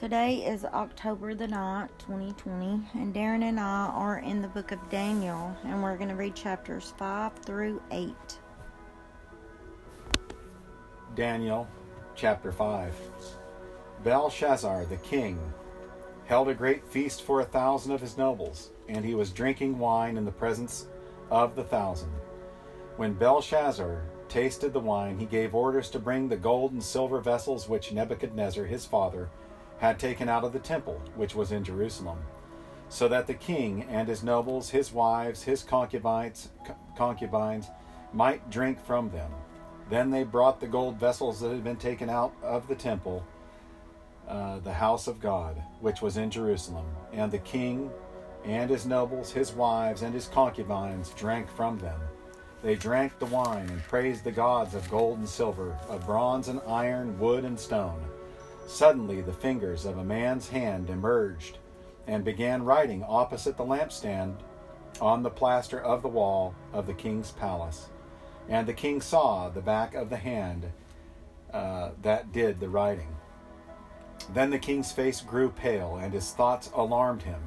Today 0.00 0.36
is 0.46 0.64
October 0.64 1.34
the 1.34 1.46
9th, 1.46 1.90
2020, 1.98 2.80
and 2.94 3.14
Darren 3.14 3.42
and 3.42 3.60
I 3.60 3.88
are 3.88 4.20
in 4.20 4.40
the 4.40 4.48
book 4.48 4.72
of 4.72 4.78
Daniel, 4.88 5.54
and 5.62 5.82
we're 5.82 5.98
going 5.98 6.08
to 6.08 6.14
read 6.14 6.34
chapters 6.34 6.94
5 6.96 7.34
through 7.40 7.82
8. 7.90 8.14
Daniel 11.14 11.68
chapter 12.14 12.50
5. 12.50 12.94
Belshazzar 14.02 14.86
the 14.86 14.96
king 14.96 15.38
held 16.24 16.48
a 16.48 16.54
great 16.54 16.82
feast 16.86 17.20
for 17.20 17.42
a 17.42 17.44
thousand 17.44 17.92
of 17.92 18.00
his 18.00 18.16
nobles, 18.16 18.70
and 18.88 19.04
he 19.04 19.14
was 19.14 19.30
drinking 19.30 19.78
wine 19.78 20.16
in 20.16 20.24
the 20.24 20.32
presence 20.32 20.86
of 21.30 21.54
the 21.54 21.64
thousand. 21.64 22.12
When 22.96 23.12
Belshazzar 23.12 24.00
tasted 24.30 24.72
the 24.72 24.80
wine, 24.80 25.18
he 25.18 25.26
gave 25.26 25.54
orders 25.54 25.90
to 25.90 25.98
bring 25.98 26.26
the 26.26 26.38
gold 26.38 26.72
and 26.72 26.82
silver 26.82 27.20
vessels 27.20 27.68
which 27.68 27.92
Nebuchadnezzar 27.92 28.64
his 28.64 28.86
father 28.86 29.28
had 29.80 29.98
taken 29.98 30.28
out 30.28 30.44
of 30.44 30.52
the 30.52 30.58
temple, 30.58 31.00
which 31.16 31.34
was 31.34 31.52
in 31.52 31.64
Jerusalem, 31.64 32.18
so 32.90 33.08
that 33.08 33.26
the 33.26 33.34
king 33.34 33.84
and 33.84 34.06
his 34.06 34.22
nobles, 34.22 34.70
his 34.70 34.92
wives, 34.92 35.42
his 35.42 35.62
concubines, 35.62 36.50
concubines 36.96 37.66
might 38.12 38.50
drink 38.50 38.78
from 38.84 39.10
them. 39.10 39.32
Then 39.88 40.10
they 40.10 40.22
brought 40.22 40.60
the 40.60 40.66
gold 40.66 41.00
vessels 41.00 41.40
that 41.40 41.50
had 41.50 41.64
been 41.64 41.76
taken 41.76 42.10
out 42.10 42.34
of 42.42 42.68
the 42.68 42.74
temple, 42.74 43.24
uh, 44.28 44.58
the 44.58 44.72
house 44.72 45.06
of 45.06 45.18
God, 45.18 45.60
which 45.80 46.02
was 46.02 46.18
in 46.18 46.30
Jerusalem, 46.30 46.86
and 47.12 47.32
the 47.32 47.38
king 47.38 47.90
and 48.44 48.70
his 48.70 48.86
nobles, 48.86 49.32
his 49.32 49.52
wives, 49.52 50.02
and 50.02 50.14
his 50.14 50.28
concubines 50.28 51.10
drank 51.10 51.48
from 51.50 51.78
them. 51.78 52.00
They 52.62 52.74
drank 52.74 53.18
the 53.18 53.26
wine 53.26 53.68
and 53.70 53.82
praised 53.84 54.24
the 54.24 54.32
gods 54.32 54.74
of 54.74 54.90
gold 54.90 55.18
and 55.18 55.28
silver, 55.28 55.78
of 55.88 56.04
bronze 56.04 56.48
and 56.48 56.60
iron, 56.66 57.18
wood 57.18 57.44
and 57.44 57.58
stone. 57.58 58.02
Suddenly, 58.70 59.20
the 59.20 59.32
fingers 59.32 59.84
of 59.84 59.98
a 59.98 60.04
man's 60.04 60.48
hand 60.48 60.90
emerged 60.90 61.58
and 62.06 62.24
began 62.24 62.64
writing 62.64 63.04
opposite 63.06 63.56
the 63.56 63.64
lampstand 63.64 64.36
on 65.00 65.24
the 65.24 65.28
plaster 65.28 65.80
of 65.80 66.02
the 66.02 66.08
wall 66.08 66.54
of 66.72 66.86
the 66.86 66.94
king's 66.94 67.32
palace. 67.32 67.88
And 68.48 68.68
the 68.68 68.72
king 68.72 69.00
saw 69.00 69.48
the 69.48 69.60
back 69.60 69.96
of 69.96 70.08
the 70.08 70.16
hand 70.16 70.70
uh, 71.52 71.90
that 72.02 72.30
did 72.30 72.60
the 72.60 72.68
writing. 72.68 73.16
Then 74.32 74.50
the 74.50 74.58
king's 74.58 74.92
face 74.92 75.20
grew 75.20 75.50
pale, 75.50 75.96
and 75.96 76.14
his 76.14 76.30
thoughts 76.30 76.70
alarmed 76.72 77.22
him, 77.22 77.42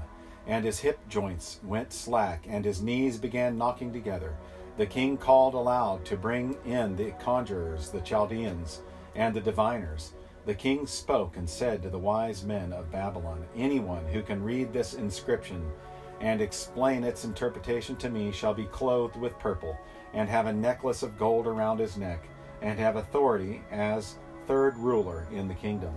and 0.45 0.65
his 0.65 0.79
hip 0.79 0.99
joints 1.07 1.61
went 1.63 1.93
slack, 1.93 2.43
and 2.49 2.65
his 2.65 2.81
knees 2.81 3.17
began 3.17 3.57
knocking 3.57 3.93
together. 3.93 4.35
The 4.77 4.85
king 4.85 5.15
called 5.15 5.53
aloud 5.53 6.03
to 6.05 6.17
bring 6.17 6.57
in 6.65 6.97
the 6.97 7.13
conjurers, 7.23 7.91
the 7.91 8.01
Chaldeans, 8.01 8.81
and 9.15 9.33
the 9.33 9.41
diviners. 9.41 10.11
The 10.45 10.53
king 10.53 10.85
spoke 10.85 11.37
and 11.37 11.49
said 11.49 11.81
to 11.83 11.89
the 11.89 11.97
wise 11.97 12.43
men 12.43 12.73
of 12.73 12.91
Babylon, 12.91 13.45
Anyone 13.55 14.05
who 14.07 14.21
can 14.21 14.43
read 14.43 14.73
this 14.73 14.93
inscription 14.93 15.71
and 16.19 16.41
explain 16.41 17.03
its 17.03 17.23
interpretation 17.23 17.95
to 17.97 18.09
me 18.09 18.31
shall 18.31 18.53
be 18.53 18.65
clothed 18.65 19.15
with 19.15 19.39
purple, 19.39 19.77
and 20.13 20.27
have 20.27 20.47
a 20.47 20.53
necklace 20.53 21.01
of 21.01 21.17
gold 21.17 21.47
around 21.47 21.79
his 21.79 21.97
neck, 21.97 22.27
and 22.61 22.77
have 22.77 22.97
authority 22.97 23.61
as 23.71 24.15
third 24.45 24.77
ruler 24.77 25.27
in 25.31 25.47
the 25.47 25.53
kingdom. 25.53 25.93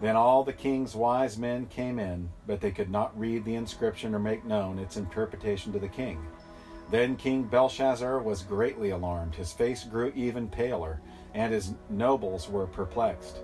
Then 0.00 0.16
all 0.16 0.42
the 0.42 0.52
king's 0.52 0.96
wise 0.96 1.38
men 1.38 1.66
came 1.66 1.98
in, 1.98 2.28
but 2.46 2.60
they 2.60 2.72
could 2.72 2.90
not 2.90 3.18
read 3.18 3.44
the 3.44 3.54
inscription 3.54 4.14
or 4.14 4.18
make 4.18 4.44
known 4.44 4.78
its 4.78 4.96
interpretation 4.96 5.72
to 5.72 5.78
the 5.78 5.88
king. 5.88 6.24
Then 6.90 7.16
King 7.16 7.44
Belshazzar 7.44 8.20
was 8.20 8.42
greatly 8.42 8.90
alarmed. 8.90 9.34
His 9.34 9.52
face 9.52 9.84
grew 9.84 10.12
even 10.14 10.48
paler 10.48 11.00
and 11.34 11.52
his 11.52 11.74
nobles 11.90 12.48
were 12.48 12.66
perplexed. 12.66 13.40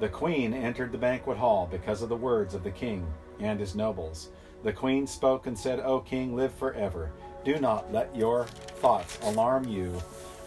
The 0.00 0.08
queen 0.08 0.54
entered 0.54 0.92
the 0.92 0.98
banquet 0.98 1.36
hall 1.36 1.68
because 1.70 2.02
of 2.02 2.08
the 2.08 2.16
words 2.16 2.54
of 2.54 2.64
the 2.64 2.70
king 2.70 3.06
and 3.40 3.58
his 3.60 3.74
nobles. 3.74 4.30
The 4.62 4.72
queen 4.72 5.06
spoke 5.06 5.46
and 5.46 5.58
said, 5.58 5.80
O 5.80 6.00
king, 6.00 6.36
live 6.36 6.54
forever. 6.54 7.10
Do 7.44 7.58
not 7.58 7.92
let 7.92 8.14
your 8.14 8.46
thoughts 8.46 9.18
alarm 9.22 9.68
you, 9.68 10.00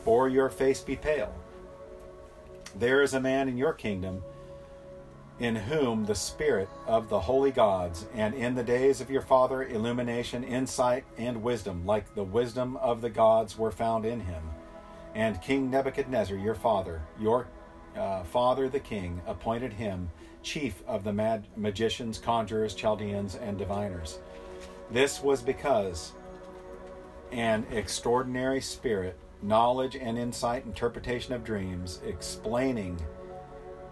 or 0.05 0.29
your 0.29 0.49
face 0.49 0.81
be 0.81 0.95
pale. 0.95 1.33
There 2.77 3.01
is 3.01 3.13
a 3.13 3.19
man 3.19 3.49
in 3.49 3.57
your 3.57 3.73
kingdom 3.73 4.23
in 5.39 5.55
whom 5.55 6.05
the 6.05 6.15
spirit 6.15 6.69
of 6.87 7.09
the 7.09 7.19
holy 7.19 7.51
gods, 7.51 8.05
and 8.13 8.33
in 8.33 8.55
the 8.55 8.63
days 8.63 9.01
of 9.01 9.09
your 9.09 9.21
father, 9.21 9.63
illumination, 9.63 10.45
insight, 10.45 11.03
and 11.17 11.43
wisdom, 11.43 11.85
like 11.85 12.15
the 12.15 12.23
wisdom 12.23 12.77
of 12.77 13.01
the 13.01 13.09
gods, 13.09 13.57
were 13.57 13.71
found 13.71 14.05
in 14.05 14.21
him 14.21 14.41
and 15.15 15.41
King 15.41 15.71
Nebuchadnezzar, 15.71 16.35
your 16.35 16.55
father, 16.55 17.01
your 17.19 17.47
uh, 17.95 18.23
father 18.25 18.67
the 18.67 18.79
king, 18.79 19.21
appointed 19.25 19.71
him 19.71 20.11
chief 20.43 20.83
of 20.85 21.03
the 21.03 21.13
mad 21.13 21.47
magicians, 21.55 22.19
conjurers, 22.19 22.75
Chaldeans, 22.75 23.35
and 23.35 23.57
diviners. 23.57 24.19
This 24.91 25.23
was 25.23 25.41
because 25.41 26.11
an 27.31 27.65
extraordinary 27.71 28.61
spirit, 28.61 29.17
knowledge 29.41 29.95
and 29.95 30.17
insight, 30.17 30.65
interpretation 30.65 31.33
of 31.33 31.43
dreams, 31.43 32.01
explaining 32.05 32.99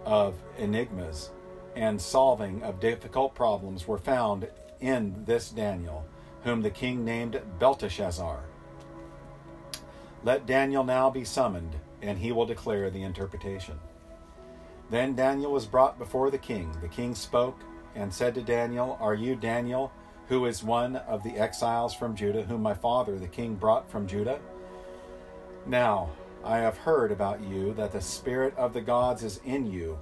of 0.06 0.36
enigmas, 0.58 1.32
and 1.76 2.00
solving 2.00 2.62
of 2.64 2.80
difficult 2.80 3.34
problems 3.34 3.88
were 3.88 3.98
found 3.98 4.48
in 4.82 5.24
this 5.26 5.50
Daniel, 5.50 6.06
whom 6.44 6.62
the 6.62 6.70
king 6.70 7.06
named 7.06 7.42
Belteshazzar. 7.58 8.44
Let 10.24 10.46
Daniel 10.46 10.86
now 10.86 11.10
be 11.10 11.26
summoned, 11.26 11.76
and 12.02 12.18
he 12.18 12.32
will 12.32 12.46
declare 12.46 12.90
the 12.90 13.04
interpretation. 13.04 13.80
Then 14.90 15.16
Daniel 15.16 15.52
was 15.52 15.66
brought 15.66 16.00
before 16.00 16.32
the 16.32 16.38
king. 16.38 16.72
The 16.82 16.88
king 16.88 17.14
spoke 17.14 17.60
and 17.96 18.14
said 18.14 18.34
to 18.36 18.42
Daniel, 18.42 18.98
Are 19.02 19.16
you 19.16 19.36
Daniel, 19.36 19.92
who 20.30 20.46
is 20.46 20.64
one 20.64 20.96
of 20.96 21.24
the 21.24 21.38
exiles 21.38 21.94
from 21.94 22.16
Judah, 22.16 22.44
whom 22.44 22.62
my 22.62 22.74
father 22.74 23.20
the 23.20 23.28
king 23.28 23.56
brought 23.56 23.90
from 23.92 24.08
Judah? 24.08 24.40
Now, 25.66 26.10
I 26.44 26.58
have 26.58 26.78
heard 26.78 27.12
about 27.12 27.42
you 27.42 27.74
that 27.74 27.92
the 27.92 28.02
spirit 28.02 28.56
of 28.58 28.74
the 28.74 28.82
gods 28.82 29.24
is 29.24 29.40
in 29.44 29.66
you, 29.66 30.00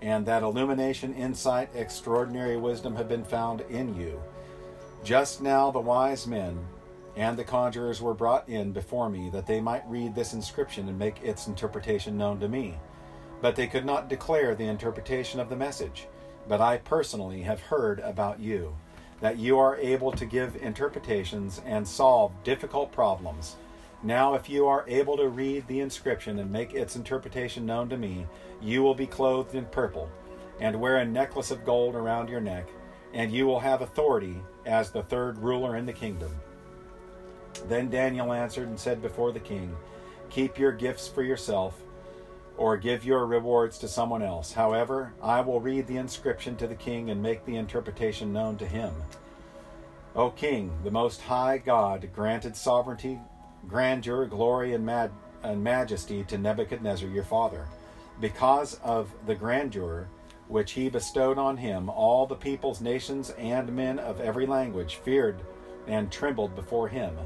and 0.00 0.24
that 0.26 0.42
illumination, 0.42 1.14
insight, 1.14 1.70
extraordinary 1.74 2.56
wisdom 2.56 2.96
have 2.96 3.08
been 3.08 3.24
found 3.24 3.62
in 3.62 3.94
you. 3.94 4.22
Just 5.04 5.42
now 5.42 5.70
the 5.70 5.78
wise 5.78 6.26
men 6.26 6.58
and 7.18 7.36
the 7.36 7.42
conjurers 7.42 8.00
were 8.00 8.14
brought 8.14 8.48
in 8.48 8.70
before 8.70 9.10
me 9.10 9.28
that 9.28 9.44
they 9.44 9.60
might 9.60 9.82
read 9.88 10.14
this 10.14 10.34
inscription 10.34 10.88
and 10.88 10.96
make 10.96 11.20
its 11.20 11.48
interpretation 11.48 12.16
known 12.16 12.38
to 12.38 12.48
me. 12.48 12.76
But 13.42 13.56
they 13.56 13.66
could 13.66 13.84
not 13.84 14.08
declare 14.08 14.54
the 14.54 14.68
interpretation 14.68 15.40
of 15.40 15.48
the 15.48 15.56
message. 15.56 16.06
But 16.46 16.60
I 16.60 16.76
personally 16.76 17.42
have 17.42 17.60
heard 17.60 17.98
about 18.00 18.38
you, 18.38 18.72
that 19.20 19.36
you 19.36 19.58
are 19.58 19.76
able 19.78 20.12
to 20.12 20.24
give 20.24 20.62
interpretations 20.62 21.60
and 21.66 21.86
solve 21.86 22.32
difficult 22.44 22.92
problems. 22.92 23.56
Now, 24.04 24.34
if 24.34 24.48
you 24.48 24.68
are 24.68 24.84
able 24.86 25.16
to 25.16 25.28
read 25.28 25.66
the 25.66 25.80
inscription 25.80 26.38
and 26.38 26.52
make 26.52 26.72
its 26.72 26.94
interpretation 26.94 27.66
known 27.66 27.88
to 27.88 27.96
me, 27.96 28.28
you 28.62 28.84
will 28.84 28.94
be 28.94 29.08
clothed 29.08 29.56
in 29.56 29.64
purple, 29.66 30.08
and 30.60 30.80
wear 30.80 30.98
a 30.98 31.04
necklace 31.04 31.50
of 31.50 31.64
gold 31.64 31.96
around 31.96 32.28
your 32.28 32.40
neck, 32.40 32.68
and 33.12 33.32
you 33.32 33.44
will 33.44 33.58
have 33.58 33.82
authority 33.82 34.40
as 34.66 34.92
the 34.92 35.02
third 35.02 35.36
ruler 35.38 35.74
in 35.74 35.84
the 35.84 35.92
kingdom. 35.92 36.30
Then 37.68 37.90
Daniel 37.90 38.32
answered 38.32 38.68
and 38.68 38.78
said 38.78 39.02
before 39.02 39.32
the 39.32 39.40
king, 39.40 39.74
Keep 40.30 40.58
your 40.58 40.72
gifts 40.72 41.08
for 41.08 41.22
yourself, 41.22 41.80
or 42.56 42.76
give 42.76 43.04
your 43.04 43.26
rewards 43.26 43.78
to 43.78 43.88
someone 43.88 44.22
else. 44.22 44.52
However, 44.52 45.14
I 45.22 45.40
will 45.40 45.60
read 45.60 45.86
the 45.86 45.96
inscription 45.96 46.56
to 46.56 46.66
the 46.66 46.74
king 46.74 47.10
and 47.10 47.22
make 47.22 47.44
the 47.44 47.56
interpretation 47.56 48.32
known 48.32 48.56
to 48.58 48.66
him. 48.66 48.92
O 50.14 50.30
king, 50.30 50.72
the 50.84 50.90
most 50.90 51.22
high 51.22 51.58
God 51.58 52.08
granted 52.14 52.56
sovereignty, 52.56 53.18
grandeur, 53.68 54.26
glory, 54.26 54.74
and, 54.74 54.90
and 55.42 55.62
majesty 55.62 56.24
to 56.24 56.38
Nebuchadnezzar 56.38 57.08
your 57.08 57.24
father. 57.24 57.66
Because 58.20 58.74
of 58.82 59.10
the 59.26 59.34
grandeur 59.34 60.08
which 60.48 60.72
he 60.72 60.88
bestowed 60.88 61.38
on 61.38 61.56
him, 61.56 61.88
all 61.88 62.26
the 62.26 62.34
peoples, 62.34 62.80
nations, 62.80 63.30
and 63.38 63.72
men 63.74 63.98
of 63.98 64.20
every 64.20 64.46
language 64.46 64.96
feared 64.96 65.40
and 65.86 66.10
trembled 66.10 66.54
before 66.56 66.88
him. 66.88 67.16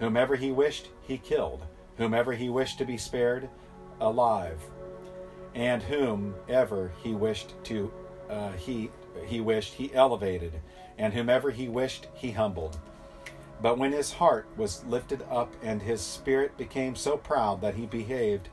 Whomever 0.00 0.36
he 0.36 0.50
wished, 0.52 0.88
he 1.02 1.18
killed. 1.18 1.66
Whomever 1.96 2.32
he 2.32 2.48
wished 2.48 2.78
to 2.78 2.84
be 2.84 2.96
spared, 2.96 3.48
alive. 4.00 4.60
And 5.54 5.82
whomever 5.82 6.92
he 7.02 7.14
wished 7.14 7.52
to, 7.64 7.92
uh, 8.30 8.52
he 8.52 8.90
he 9.26 9.40
wished 9.40 9.74
he 9.74 9.92
elevated, 9.94 10.60
and 10.96 11.12
whomever 11.12 11.50
he 11.50 11.68
wished 11.68 12.06
he 12.14 12.30
humbled. 12.30 12.78
But 13.60 13.78
when 13.78 13.92
his 13.92 14.12
heart 14.12 14.46
was 14.56 14.84
lifted 14.84 15.24
up 15.28 15.52
and 15.62 15.82
his 15.82 16.00
spirit 16.00 16.56
became 16.56 16.94
so 16.94 17.16
proud 17.16 17.60
that 17.60 17.74
he 17.74 17.86
behaved 17.86 18.48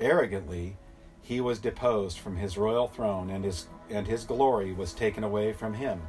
arrogantly, 0.00 0.76
he 1.20 1.40
was 1.40 1.58
deposed 1.58 2.18
from 2.18 2.36
his 2.36 2.56
royal 2.56 2.86
throne, 2.86 3.30
and 3.30 3.44
his 3.44 3.66
and 3.90 4.06
his 4.06 4.24
glory 4.24 4.72
was 4.72 4.92
taken 4.92 5.24
away 5.24 5.52
from 5.52 5.74
him. 5.74 6.02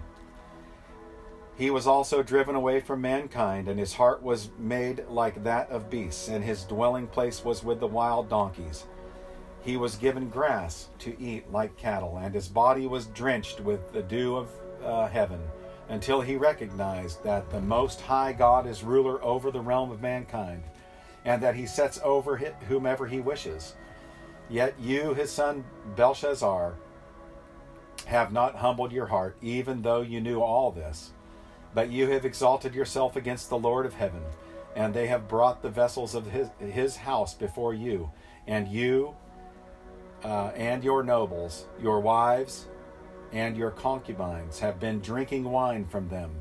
He 1.57 1.71
was 1.71 1.87
also 1.87 2.21
driven 2.21 2.55
away 2.55 2.81
from 2.81 2.99
mankind, 3.01 3.69
and 3.69 3.79
his 3.79 3.93
heart 3.93 4.21
was 4.21 4.49
made 4.59 5.05
like 5.09 5.43
that 5.43 5.69
of 5.69 5.89
beasts, 5.89 6.27
and 6.27 6.43
his 6.43 6.63
dwelling 6.63 7.07
place 7.07 7.45
was 7.45 7.63
with 7.63 7.79
the 7.79 7.87
wild 7.87 8.29
donkeys. 8.29 8.85
he 9.65 9.77
was 9.77 9.95
given 9.95 10.29
grass 10.29 10.89
to 10.99 11.19
eat 11.19 11.51
like 11.51 11.75
cattle, 11.75 12.17
and 12.21 12.35
his 12.35 12.47
body 12.47 12.85
was 12.85 13.07
drenched 13.07 13.59
with 13.59 13.91
the 13.91 14.03
dew 14.03 14.35
of 14.35 14.49
uh, 14.83 15.07
heaven, 15.07 15.41
until 15.89 16.21
he 16.21 16.35
recognized 16.35 17.23
that 17.23 17.49
the 17.49 17.59
Most 17.59 17.99
High 18.01 18.31
God 18.31 18.67
is 18.67 18.83
ruler 18.83 19.21
over 19.23 19.49
the 19.49 19.59
realm 19.59 19.89
of 19.91 20.01
mankind, 20.03 20.63
and 21.25 21.41
that 21.41 21.55
he 21.55 21.65
sets 21.65 21.99
over 22.03 22.37
whomever 22.67 23.07
he 23.07 23.19
wishes. 23.19 23.73
Yet 24.49 24.75
you, 24.79 25.15
his 25.15 25.31
son 25.31 25.65
Belshazzar, 25.95 26.75
have 28.05 28.31
not 28.31 28.55
humbled 28.55 28.91
your 28.91 29.07
heart, 29.07 29.35
even 29.41 29.81
though 29.81 30.01
you 30.01 30.21
knew 30.21 30.41
all 30.41 30.71
this. 30.71 31.11
But 31.75 31.91
you 31.91 32.09
have 32.09 32.25
exalted 32.25 32.73
yourself 32.73 33.17
against 33.17 33.49
the 33.49 33.57
Lord 33.57 33.85
of 33.85 33.93
heaven, 33.93 34.23
and 34.75 34.93
they 34.93 35.07
have 35.07 35.27
brought 35.27 35.61
the 35.61 35.69
vessels 35.69 36.15
of 36.15 36.25
his, 36.31 36.49
his 36.57 36.95
house 36.95 37.33
before 37.33 37.73
you, 37.73 38.11
and 38.47 38.67
you 38.67 39.13
uh, 40.23 40.51
and 40.55 40.83
your 40.83 41.03
nobles, 41.03 41.65
your 41.79 41.99
wives, 41.99 42.65
and 43.33 43.57
your 43.57 43.71
concubines 43.71 44.59
have 44.59 44.79
been 44.79 45.01
drinking 45.01 45.43
wine 45.43 45.85
from 45.85 46.07
them, 46.07 46.31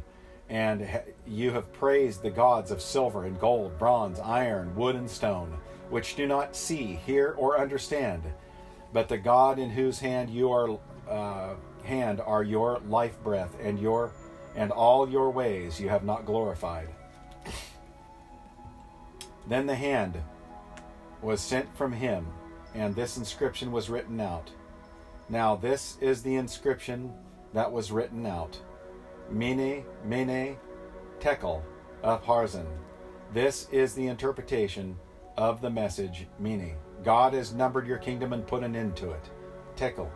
and 0.49 0.87
ha- 0.87 1.01
you 1.27 1.51
have 1.51 1.73
praised 1.73 2.23
the 2.23 2.31
gods 2.31 2.71
of 2.71 2.81
silver 2.81 3.25
and 3.25 3.39
gold, 3.41 3.77
bronze, 3.79 4.21
iron, 4.21 4.75
wood, 4.77 4.95
and 4.95 5.11
stone, 5.11 5.59
which 5.91 6.15
do 6.15 6.27
not 6.27 6.55
see, 6.55 6.95
hear, 7.05 7.35
or 7.37 7.61
understand, 7.61 8.23
but 8.93 9.09
the 9.09 9.19
God 9.19 9.59
in 9.59 9.69
whose 9.71 9.99
hand 9.99 10.31
you 10.31 10.51
are 10.53 10.79
uh, 11.11 11.55
hand 11.83 12.21
are 12.21 12.43
your 12.43 12.81
life 12.89 13.21
breath, 13.23 13.55
and 13.61 13.79
your 13.79 14.13
and 14.55 14.71
all 14.71 15.09
your 15.09 15.31
ways 15.31 15.81
you 15.81 15.89
have 15.89 16.05
not 16.05 16.27
glorified. 16.27 16.89
Then 19.49 19.67
the 19.67 19.75
hand 19.75 20.21
was 21.23 21.41
sent 21.41 21.75
from 21.77 21.93
him 21.93 22.27
and 22.75 22.95
this 22.95 23.17
inscription 23.17 23.71
was 23.73 23.91
written 23.91 24.21
out. 24.21 24.51
Now, 25.29 25.57
this 25.57 25.97
is 26.01 26.23
the 26.23 26.35
inscription 26.37 27.13
that 27.53 27.71
was 27.71 27.93
written 27.93 28.27
out 28.27 28.59
Mene, 29.31 29.85
Mene, 30.05 30.57
Tekel 31.21 31.63
Upharsin. 32.03 32.67
This 33.33 33.69
is 33.71 33.95
the 33.95 34.07
interpretation 34.07 34.97
of 35.37 35.61
the 35.61 35.71
message 35.71 36.27
Mene. 36.39 36.77
God 37.03 37.33
has 37.33 37.55
numbered 37.55 37.87
your 37.87 37.99
kingdom 37.99 38.33
and 38.33 38.47
put 38.47 38.63
an 38.63 38.77
end 38.77 38.97
to 38.97 39.11
it. 39.13 39.31
Tekel. 39.77 40.11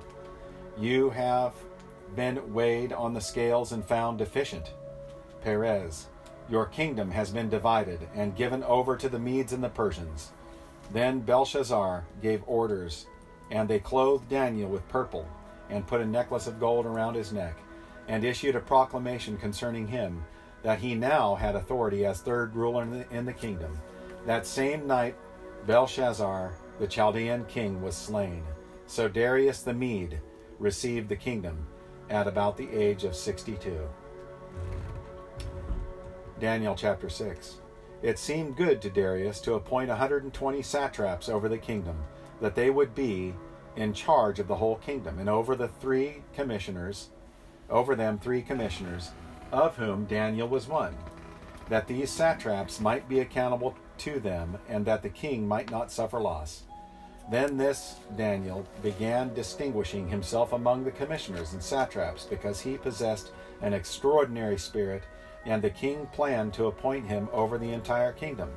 You 0.79 1.11
have 1.11 1.55
been 2.15 2.53
weighed 2.53 2.93
on 2.93 3.15
the 3.15 3.21
scales 3.21 3.73
and 3.73 3.85
found 3.85 4.19
deficient. 4.19 4.73
Peres, 5.43 6.07
Your 6.49 6.67
kingdom 6.67 7.11
has 7.11 7.31
been 7.31 7.49
divided 7.49 8.01
and 8.15 8.37
given 8.37 8.63
over 8.65 8.97
to 8.97 9.09
the 9.09 9.19
Medes 9.19 9.53
and 9.53 9.63
the 9.63 9.69
Persians. 9.69 10.33
Then 10.93 11.21
Belshazzar 11.21 12.05
gave 12.23 12.43
orders, 12.47 13.07
and 13.51 13.69
they 13.69 13.79
clothed 13.79 14.29
Daniel 14.29 14.71
with 14.71 14.89
purple, 14.89 15.29
and 15.71 15.87
put 15.87 16.01
a 16.01 16.07
necklace 16.07 16.47
of 16.47 16.59
gold 16.59 16.87
around 16.87 17.15
his 17.15 17.33
neck, 17.33 17.57
and 18.09 18.25
issued 18.25 18.57
a 18.57 18.61
proclamation 18.61 19.37
concerning 19.37 19.87
him, 19.87 20.25
that 20.63 20.79
he 20.79 20.95
now 20.95 21.35
had 21.35 21.55
authority 21.55 22.07
as 22.07 22.21
third 22.21 22.57
ruler 22.57 22.83
in 22.83 22.91
the, 22.91 23.11
in 23.11 23.27
the 23.27 23.33
kingdom. 23.33 23.79
That 24.25 24.47
same 24.47 24.87
night, 24.87 25.15
Belshazzar, 25.67 26.55
the 26.79 26.87
Chaldean 26.87 27.45
king, 27.45 27.83
was 27.83 27.95
slain. 27.95 28.43
So 28.87 29.09
Darius 29.09 29.63
the 29.63 29.75
Mede 29.75 30.21
received 30.59 31.09
the 31.09 31.17
kingdom 31.17 31.67
at 32.11 32.27
about 32.27 32.57
the 32.57 32.71
age 32.71 33.05
of 33.05 33.15
62. 33.15 33.89
Daniel 36.41 36.75
chapter 36.75 37.09
6. 37.09 37.57
It 38.03 38.19
seemed 38.19 38.57
good 38.57 38.81
to 38.83 38.91
Darius 38.91 39.41
to 39.41 39.55
appoint 39.55 39.89
120 39.89 40.63
satraps 40.63 41.29
over 41.29 41.49
the 41.49 41.59
kingdom, 41.59 41.97
that 42.41 42.55
they 42.55 42.71
would 42.71 42.95
be 42.95 43.35
in 43.77 43.93
charge 43.93 44.39
of 44.39 44.47
the 44.47 44.57
whole 44.57 44.77
kingdom, 44.77 45.19
and 45.19 45.29
over 45.29 45.57
the 45.57 45.69
three 45.69 46.23
commissioners, 46.35 47.09
over 47.69 47.97
them 47.97 48.19
three 48.19 48.43
commissioners, 48.43 49.11
of 49.51 49.77
whom 49.77 50.05
Daniel 50.05 50.49
was 50.49 50.69
one, 50.69 50.97
that 51.69 51.89
these 51.89 52.11
satraps 52.11 52.81
might 52.81 53.09
be 53.09 53.21
accountable 53.21 53.75
to 53.99 54.21
them, 54.21 54.59
and 54.69 54.85
that 54.87 55.03
the 55.03 55.09
king 55.09 55.47
might 55.47 55.71
not 55.71 55.91
suffer 55.91 56.21
loss. 56.21 56.63
Then 57.31 57.59
this 57.59 57.97
Daniel 58.17 58.67
began 58.83 59.35
distinguishing 59.35 60.09
himself 60.09 60.53
among 60.53 60.85
the 60.85 60.91
commissioners 60.91 61.53
and 61.53 61.63
satraps, 61.63 62.25
because 62.25 62.61
he 62.61 62.79
possessed 62.79 63.33
an 63.61 63.75
extraordinary 63.75 64.59
spirit 64.59 65.03
and 65.45 65.63
the 65.63 65.71
king 65.71 66.07
planned 66.13 66.55
to 66.55 66.67
appoint 66.67 67.07
him 67.07 67.29
over 67.33 67.59
the 67.59 67.73
entire 67.73 68.13
kingdom. 68.13 68.51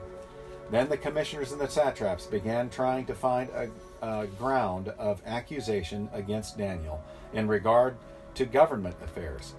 Then 0.70 0.88
the 0.88 0.98
commissioners 0.98 1.52
and 1.52 1.60
the 1.60 1.68
satraps 1.68 2.26
began 2.26 2.70
trying 2.70 3.06
to 3.08 3.14
find 3.14 3.50
a, 3.50 3.70
a 4.02 4.28
ground 4.28 4.88
of 4.98 5.22
accusation 5.26 6.10
against 6.14 6.58
Daniel 6.58 7.04
in 7.34 7.48
regard 7.48 7.98
to 8.36 8.46
government 8.46 8.96
affairs. 9.04 9.54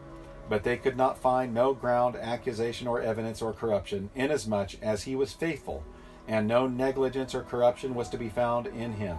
But 0.48 0.64
they 0.64 0.76
could 0.76 0.96
not 0.96 1.18
find 1.18 1.52
no 1.52 1.74
ground, 1.74 2.16
accusation, 2.16 2.88
or 2.88 3.00
evidence 3.00 3.42
or 3.42 3.52
corruption, 3.52 4.10
inasmuch 4.14 4.82
as 4.82 5.02
he 5.02 5.14
was 5.14 5.32
faithful, 5.32 5.84
and 6.28 6.46
no 6.46 6.66
negligence 6.66 7.34
or 7.34 7.42
corruption 7.42 7.94
was 7.94 8.08
to 8.10 8.18
be 8.18 8.28
found 8.28 8.66
in 8.66 8.92
him. 8.94 9.16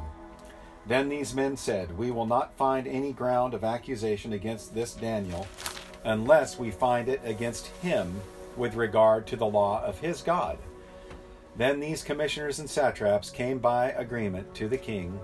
Then 0.85 1.09
these 1.09 1.33
men 1.33 1.55
said, 1.55 1.97
We 1.97 2.11
will 2.11 2.25
not 2.25 2.57
find 2.57 2.87
any 2.87 3.13
ground 3.13 3.53
of 3.53 3.63
accusation 3.63 4.33
against 4.33 4.73
this 4.73 4.93
Daniel, 4.93 5.47
unless 6.03 6.59
we 6.59 6.71
find 6.71 7.07
it 7.07 7.21
against 7.23 7.67
him 7.67 8.21
with 8.57 8.75
regard 8.75 9.25
to 9.27 9.35
the 9.35 9.45
law 9.45 9.83
of 9.83 9.99
his 9.99 10.21
God. 10.21 10.57
Then 11.55 11.79
these 11.79 12.03
commissioners 12.03 12.59
and 12.59 12.69
satraps 12.69 13.29
came 13.29 13.59
by 13.59 13.91
agreement 13.91 14.53
to 14.55 14.67
the 14.67 14.77
king 14.77 15.19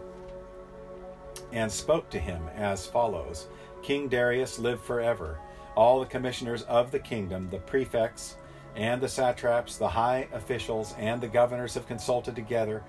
and 1.52 1.72
spoke 1.72 2.10
to 2.12 2.20
him 2.20 2.42
as 2.56 2.86
follows 2.86 3.48
King 3.82 4.08
Darius 4.08 4.60
live 4.60 4.82
forever. 4.82 5.40
All 5.76 6.00
the 6.00 6.06
commissioners 6.06 6.64
of 6.64 6.92
the 6.92 7.00
kingdom, 7.00 7.50
the 7.50 7.60
prefects, 7.60 8.36
and 8.76 9.02
the 9.02 9.08
satraps, 9.10 9.78
the 9.78 9.90
high 9.90 10.28
officials, 10.34 10.96
and 10.98 11.22
the 11.22 11.28
governors 11.28 11.74
have 11.74 11.88
consulted 11.88 12.36
together 12.36 12.84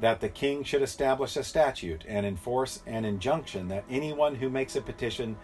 that 0.00 0.20
the 0.20 0.28
king 0.28 0.64
should 0.64 0.82
establish 0.82 1.36
a 1.36 1.44
statute 1.44 2.04
and 2.08 2.24
enforce 2.24 2.82
an 2.86 3.04
injunction 3.04 3.68
that 3.68 3.84
anyone 3.90 4.34
who 4.34 4.48
makes 4.48 4.74
a 4.76 4.80
petition 4.80 5.36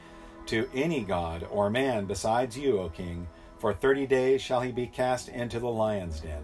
to 0.47 0.69
any 0.75 1.03
god 1.03 1.47
or 1.51 1.69
man 1.69 2.07
besides 2.07 2.57
you, 2.57 2.79
O 2.81 2.89
king. 2.89 3.29
For 3.59 3.73
thirty 3.73 4.07
days 4.07 4.41
shall 4.43 4.61
he 4.61 4.73
be 4.73 4.87
cast 4.87 5.29
into 5.29 5.59
the 5.59 5.69
lion's 5.69 6.21
den. 6.21 6.43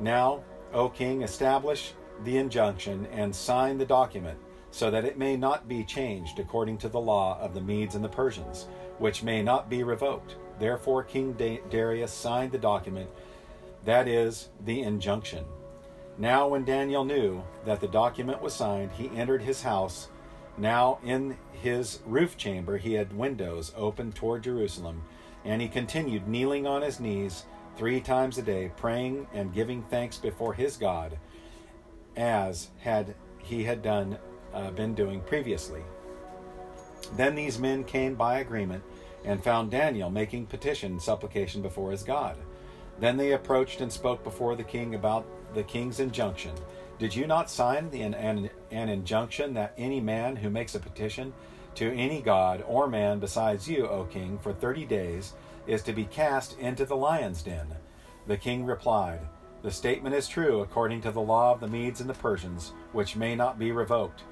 Now, 0.00 0.42
O 0.72 0.88
king, 0.88 1.22
establish 1.22 1.92
the 2.24 2.36
injunction 2.36 3.06
and 3.12 3.34
sign 3.34 3.78
the 3.78 3.86
document, 3.86 4.38
so 4.70 4.90
that 4.90 5.04
it 5.04 5.16
may 5.16 5.36
not 5.36 5.68
be 5.68 5.84
changed 5.84 6.38
according 6.38 6.78
to 6.78 6.88
the 6.88 7.00
law 7.00 7.38
of 7.40 7.54
the 7.54 7.60
Medes 7.60 7.94
and 7.94 8.04
the 8.04 8.08
Persians, 8.08 8.66
which 8.98 9.22
may 9.22 9.42
not 9.42 9.70
be 9.70 9.82
revoked. 9.82 10.36
Therefore, 10.58 11.02
King 11.02 11.32
Darius 11.70 12.12
signed 12.12 12.52
the 12.52 12.58
document, 12.58 13.08
that 13.84 14.08
is, 14.08 14.48
the 14.64 14.82
injunction. 14.82 15.44
Now, 16.18 16.48
when 16.48 16.64
Daniel 16.64 17.04
knew 17.04 17.44
that 17.64 17.80
the 17.80 17.88
document 17.88 18.42
was 18.42 18.54
signed, 18.54 18.90
he 18.92 19.08
entered 19.16 19.42
his 19.42 19.62
house 19.62 20.08
now 20.58 20.98
in 21.04 21.38
his 21.52 22.00
roof 22.04 22.36
chamber 22.36 22.76
he 22.78 22.94
had 22.94 23.16
windows 23.16 23.72
open 23.76 24.12
toward 24.12 24.42
Jerusalem, 24.42 25.02
and 25.44 25.62
he 25.62 25.68
continued 25.68 26.26
kneeling 26.26 26.66
on 26.66 26.82
his 26.82 26.98
knees 26.98 27.44
three 27.76 28.00
times 28.00 28.38
a 28.38 28.42
day, 28.42 28.72
praying 28.76 29.28
and 29.32 29.54
giving 29.54 29.82
thanks 29.84 30.18
before 30.18 30.54
his 30.54 30.76
God, 30.76 31.16
as 32.16 32.70
had 32.80 33.14
he 33.38 33.62
had 33.62 33.82
done 33.82 34.18
uh, 34.52 34.72
been 34.72 34.94
doing 34.94 35.20
previously. 35.20 35.82
Then 37.12 37.36
these 37.36 37.58
men 37.60 37.84
came 37.84 38.16
by 38.16 38.40
agreement 38.40 38.82
and 39.24 39.42
found 39.42 39.70
Daniel 39.70 40.10
making 40.10 40.46
petition 40.46 40.92
and 40.92 41.02
supplication 41.02 41.62
before 41.62 41.90
his 41.90 42.02
God. 42.02 42.36
Then 43.00 43.16
they 43.16 43.32
approached 43.32 43.80
and 43.80 43.92
spoke 43.92 44.24
before 44.24 44.56
the 44.56 44.64
king 44.64 44.94
about 44.94 45.26
the 45.54 45.62
king's 45.62 46.00
injunction 46.00 46.52
did 46.98 47.14
you 47.14 47.28
not 47.28 47.48
sign 47.48 47.90
the, 47.90 48.02
an, 48.02 48.14
an, 48.14 48.50
an 48.72 48.88
injunction 48.88 49.54
that 49.54 49.72
any 49.78 50.00
man 50.00 50.34
who 50.34 50.50
makes 50.50 50.74
a 50.74 50.80
petition 50.80 51.32
to 51.76 51.96
any 51.96 52.20
god 52.20 52.64
or 52.66 52.88
man 52.88 53.20
besides 53.20 53.68
you, 53.68 53.86
O 53.86 54.04
king, 54.04 54.36
for 54.38 54.52
thirty 54.52 54.84
days 54.84 55.34
is 55.68 55.82
to 55.82 55.92
be 55.92 56.04
cast 56.04 56.58
into 56.58 56.84
the 56.84 56.96
lion's 56.96 57.42
den? 57.42 57.68
The 58.26 58.36
king 58.36 58.64
replied, 58.64 59.20
The 59.62 59.70
statement 59.70 60.16
is 60.16 60.26
true 60.26 60.60
according 60.60 61.02
to 61.02 61.12
the 61.12 61.20
law 61.20 61.52
of 61.52 61.60
the 61.60 61.68
Medes 61.68 62.00
and 62.00 62.10
the 62.10 62.14
Persians, 62.14 62.72
which 62.92 63.14
may 63.14 63.36
not 63.36 63.60
be 63.60 63.70
revoked. 63.70 64.24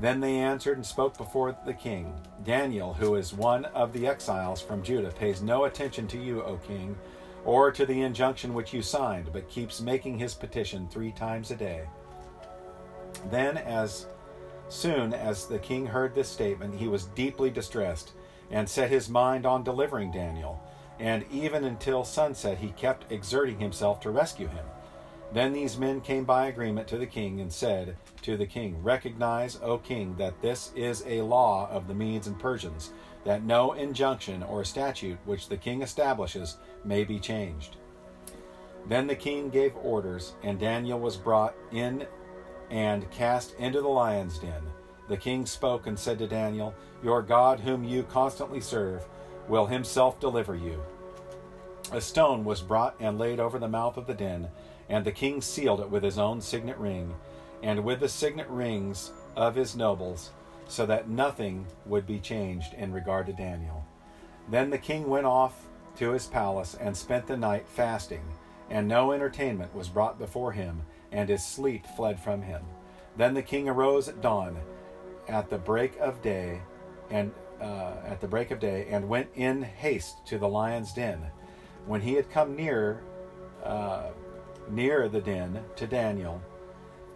Then 0.00 0.20
they 0.20 0.36
answered 0.36 0.76
and 0.76 0.86
spoke 0.86 1.16
before 1.18 1.56
the 1.66 1.74
king. 1.74 2.14
Daniel, 2.44 2.94
who 2.94 3.16
is 3.16 3.34
one 3.34 3.64
of 3.66 3.92
the 3.92 4.06
exiles 4.06 4.62
from 4.62 4.82
Judah, 4.82 5.10
pays 5.10 5.42
no 5.42 5.64
attention 5.64 6.06
to 6.08 6.18
you, 6.18 6.42
O 6.42 6.56
king 6.56 6.96
or 7.44 7.70
to 7.70 7.86
the 7.86 8.02
injunction 8.02 8.52
which 8.52 8.74
you 8.74 8.82
signed, 8.82 9.30
but 9.32 9.48
keeps 9.48 9.80
making 9.80 10.18
his 10.18 10.34
petition 10.34 10.86
three 10.88 11.12
times 11.12 11.50
a 11.50 11.56
day. 11.56 11.88
Then, 13.30 13.56
as 13.56 14.06
soon 14.68 15.14
as 15.14 15.46
the 15.46 15.58
king 15.58 15.86
heard 15.86 16.14
this 16.14 16.28
statement, 16.28 16.74
he 16.74 16.88
was 16.88 17.06
deeply 17.06 17.48
distressed 17.48 18.12
and 18.50 18.68
set 18.68 18.90
his 18.90 19.08
mind 19.08 19.46
on 19.46 19.64
delivering 19.64 20.12
Daniel. 20.12 20.62
And 20.98 21.24
even 21.30 21.64
until 21.64 22.04
sunset, 22.04 22.58
he 22.58 22.70
kept 22.72 23.10
exerting 23.10 23.60
himself 23.60 24.00
to 24.00 24.10
rescue 24.10 24.48
him. 24.48 24.66
Then 25.32 25.52
these 25.52 25.78
men 25.78 26.00
came 26.00 26.24
by 26.24 26.46
agreement 26.46 26.88
to 26.88 26.98
the 26.98 27.06
king 27.06 27.40
and 27.40 27.52
said 27.52 27.96
to 28.22 28.36
the 28.36 28.46
king, 28.46 28.82
Recognize, 28.82 29.58
O 29.62 29.78
king, 29.78 30.16
that 30.16 30.40
this 30.40 30.72
is 30.74 31.04
a 31.06 31.20
law 31.20 31.68
of 31.70 31.86
the 31.86 31.94
Medes 31.94 32.26
and 32.26 32.38
Persians, 32.38 32.92
that 33.24 33.44
no 33.44 33.72
injunction 33.72 34.42
or 34.42 34.64
statute 34.64 35.18
which 35.26 35.48
the 35.48 35.56
king 35.56 35.82
establishes 35.82 36.56
may 36.84 37.04
be 37.04 37.18
changed. 37.18 37.76
Then 38.86 39.06
the 39.06 39.14
king 39.14 39.50
gave 39.50 39.76
orders, 39.76 40.32
and 40.42 40.58
Daniel 40.58 40.98
was 40.98 41.16
brought 41.16 41.54
in 41.72 42.06
and 42.70 43.10
cast 43.10 43.54
into 43.58 43.82
the 43.82 43.88
lion's 43.88 44.38
den. 44.38 44.62
The 45.08 45.16
king 45.16 45.44
spoke 45.44 45.86
and 45.86 45.98
said 45.98 46.18
to 46.20 46.26
Daniel, 46.26 46.74
Your 47.02 47.20
God, 47.20 47.60
whom 47.60 47.84
you 47.84 48.02
constantly 48.02 48.60
serve, 48.60 49.04
will 49.46 49.66
himself 49.66 50.20
deliver 50.20 50.54
you. 50.54 50.82
A 51.92 52.00
stone 52.00 52.44
was 52.44 52.60
brought 52.60 52.94
and 53.00 53.18
laid 53.18 53.40
over 53.40 53.58
the 53.58 53.68
mouth 53.68 53.96
of 53.96 54.06
the 54.06 54.14
den 54.14 54.48
and 54.88 55.04
the 55.04 55.12
king 55.12 55.40
sealed 55.40 55.80
it 55.80 55.90
with 55.90 56.02
his 56.02 56.18
own 56.18 56.40
signet 56.40 56.78
ring, 56.78 57.14
and 57.62 57.84
with 57.84 58.00
the 58.00 58.08
signet 58.08 58.48
rings 58.48 59.12
of 59.36 59.54
his 59.54 59.76
nobles, 59.76 60.30
so 60.66 60.86
that 60.86 61.08
nothing 61.08 61.66
would 61.86 62.06
be 62.06 62.18
changed 62.18 62.74
in 62.74 62.92
regard 62.92 63.26
to 63.26 63.32
Daniel. 63.32 63.84
Then 64.50 64.70
the 64.70 64.78
king 64.78 65.08
went 65.08 65.26
off 65.26 65.66
to 65.96 66.12
his 66.12 66.26
palace 66.26 66.76
and 66.80 66.96
spent 66.96 67.26
the 67.26 67.36
night 67.36 67.66
fasting, 67.68 68.22
and 68.70 68.86
no 68.86 69.12
entertainment 69.12 69.74
was 69.74 69.88
brought 69.88 70.18
before 70.18 70.52
him, 70.52 70.82
and 71.10 71.28
his 71.28 71.44
sleep 71.44 71.86
fled 71.96 72.20
from 72.20 72.42
him. 72.42 72.62
Then 73.16 73.34
the 73.34 73.42
king 73.42 73.68
arose 73.68 74.08
at 74.08 74.20
dawn, 74.20 74.58
at 75.26 75.50
the 75.50 75.58
break 75.58 75.98
of 75.98 76.22
day, 76.22 76.60
and 77.10 77.32
uh, 77.60 77.94
at 78.06 78.20
the 78.20 78.28
break 78.28 78.50
of 78.50 78.60
day, 78.60 78.86
and 78.90 79.08
went 79.08 79.28
in 79.34 79.62
haste 79.62 80.24
to 80.26 80.38
the 80.38 80.48
lion's 80.48 80.92
den. 80.92 81.18
When 81.86 82.00
he 82.00 82.14
had 82.14 82.30
come 82.30 82.54
near, 82.54 83.02
uh, 83.64 84.10
near 84.70 85.08
the 85.08 85.20
den 85.20 85.64
to 85.76 85.86
Daniel, 85.86 86.42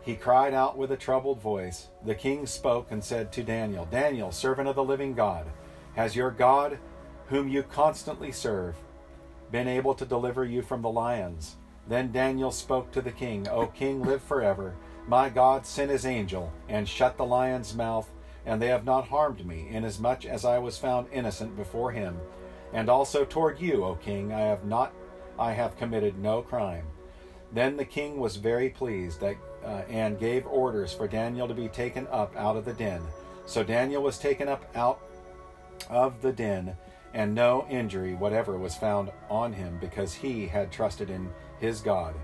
he 0.02 0.16
cried 0.16 0.52
out 0.52 0.76
with 0.76 0.90
a 0.90 0.96
troubled 0.96 1.40
voice. 1.40 1.88
The 2.04 2.14
king 2.14 2.46
spoke 2.46 2.90
and 2.90 3.02
said 3.02 3.30
to 3.32 3.42
Daniel, 3.42 3.86
Daniel, 3.90 4.32
servant 4.32 4.68
of 4.68 4.74
the 4.74 4.84
living 4.84 5.14
God, 5.14 5.46
has 5.94 6.16
your 6.16 6.30
God, 6.30 6.78
whom 7.26 7.48
you 7.48 7.62
constantly 7.62 8.32
serve, 8.32 8.74
been 9.50 9.68
able 9.68 9.94
to 9.94 10.04
deliver 10.04 10.44
you 10.44 10.62
from 10.62 10.82
the 10.82 10.90
lions? 10.90 11.56
Then 11.88 12.10
Daniel 12.10 12.50
spoke 12.50 12.90
to 12.92 13.02
the 13.02 13.12
king, 13.12 13.48
O 13.48 13.66
king, 13.66 14.02
live 14.02 14.22
forever. 14.22 14.74
My 15.06 15.28
God 15.28 15.66
sent 15.66 15.90
his 15.90 16.06
angel 16.06 16.52
and 16.68 16.88
shut 16.88 17.16
the 17.16 17.24
lion's 17.24 17.74
mouth, 17.74 18.08
and 18.46 18.60
they 18.60 18.68
have 18.68 18.84
not 18.84 19.08
harmed 19.08 19.46
me, 19.46 19.68
inasmuch 19.70 20.24
as 20.24 20.44
I 20.44 20.58
was 20.58 20.78
found 20.78 21.08
innocent 21.12 21.56
before 21.56 21.92
him. 21.92 22.18
And 22.72 22.88
also 22.88 23.24
toward 23.24 23.60
you, 23.60 23.84
O 23.84 23.96
king, 23.96 24.32
I 24.32 24.40
have 24.40 24.64
not 24.64 24.92
I 25.38 25.52
have 25.52 25.76
committed 25.76 26.18
no 26.18 26.42
crime. 26.42 26.86
Then 27.52 27.76
the 27.76 27.84
king 27.84 28.18
was 28.18 28.36
very 28.36 28.70
pleased 28.70 29.20
that, 29.20 29.36
uh, 29.64 29.82
and 29.88 30.18
gave 30.18 30.46
orders 30.46 30.92
for 30.92 31.06
Daniel 31.06 31.46
to 31.46 31.54
be 31.54 31.68
taken 31.68 32.06
up 32.08 32.34
out 32.36 32.56
of 32.56 32.64
the 32.64 32.72
den. 32.72 33.02
So 33.44 33.62
Daniel 33.62 34.02
was 34.02 34.18
taken 34.18 34.48
up 34.48 34.64
out 34.74 35.00
of 35.90 36.22
the 36.22 36.32
den, 36.32 36.76
and 37.12 37.34
no 37.34 37.66
injury 37.68 38.14
whatever 38.14 38.56
was 38.56 38.76
found 38.76 39.10
on 39.28 39.52
him 39.52 39.78
because 39.80 40.14
he 40.14 40.46
had 40.46 40.72
trusted 40.72 41.10
in 41.10 41.28
his 41.60 41.80
God. 41.80 42.14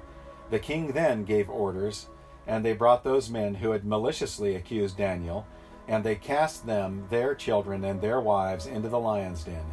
The 0.50 0.58
king 0.58 0.92
then 0.92 1.24
gave 1.24 1.50
orders, 1.50 2.06
and 2.46 2.64
they 2.64 2.72
brought 2.72 3.04
those 3.04 3.28
men 3.28 3.54
who 3.56 3.72
had 3.72 3.84
maliciously 3.84 4.54
accused 4.54 4.96
Daniel, 4.96 5.46
and 5.86 6.02
they 6.02 6.16
cast 6.16 6.66
them, 6.66 7.06
their 7.10 7.34
children, 7.34 7.84
and 7.84 8.00
their 8.00 8.20
wives 8.20 8.66
into 8.66 8.88
the 8.88 8.98
lion's 8.98 9.44
den 9.44 9.64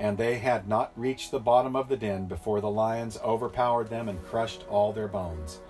and 0.00 0.16
they 0.16 0.38
had 0.38 0.66
not 0.66 0.92
reached 0.96 1.30
the 1.30 1.38
bottom 1.38 1.76
of 1.76 1.88
the 1.88 1.96
den 1.96 2.24
before 2.24 2.62
the 2.62 2.70
lions 2.70 3.18
overpowered 3.22 3.90
them 3.90 4.08
and 4.08 4.24
crushed 4.24 4.64
all 4.70 4.92
their 4.92 5.06
bones. 5.06 5.60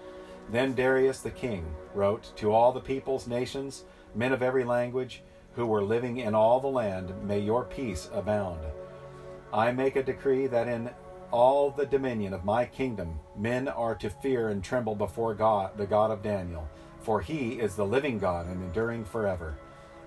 Then 0.49 0.73
Darius 0.73 1.21
the 1.21 1.31
king 1.31 1.67
wrote 1.95 2.33
to 2.37 2.53
all 2.53 2.73
the 2.73 2.81
peoples, 2.81 3.27
nations, 3.27 3.85
men 4.15 4.33
of 4.33 4.41
every 4.41 4.65
language, 4.65 5.23
who 5.55 5.67
were 5.67 5.83
living 5.83 6.19
in 6.19 6.33
all 6.33 6.61
the 6.61 6.69
land, 6.69 7.13
May 7.25 7.41
your 7.41 7.65
peace 7.65 8.09
abound. 8.13 8.61
I 9.53 9.73
make 9.73 9.97
a 9.97 10.03
decree 10.03 10.47
that 10.47 10.69
in 10.69 10.91
all 11.33 11.73
the 11.73 11.87
dominion 11.87 12.33
of 12.33 12.45
my 12.45 12.65
kingdom 12.65 13.19
men 13.37 13.67
are 13.67 13.97
to 13.97 14.09
fear 14.09 14.51
and 14.51 14.63
tremble 14.63 14.95
before 14.95 15.35
God, 15.35 15.77
the 15.77 15.87
God 15.87 16.13
of 16.13 16.23
Daniel, 16.23 16.69
for 17.01 17.21
he 17.21 17.59
is 17.59 17.75
the 17.75 17.87
living 17.87 18.21
God 18.21 18.47
and 18.47 18.63
enduring 18.63 19.05
forever 19.05 19.57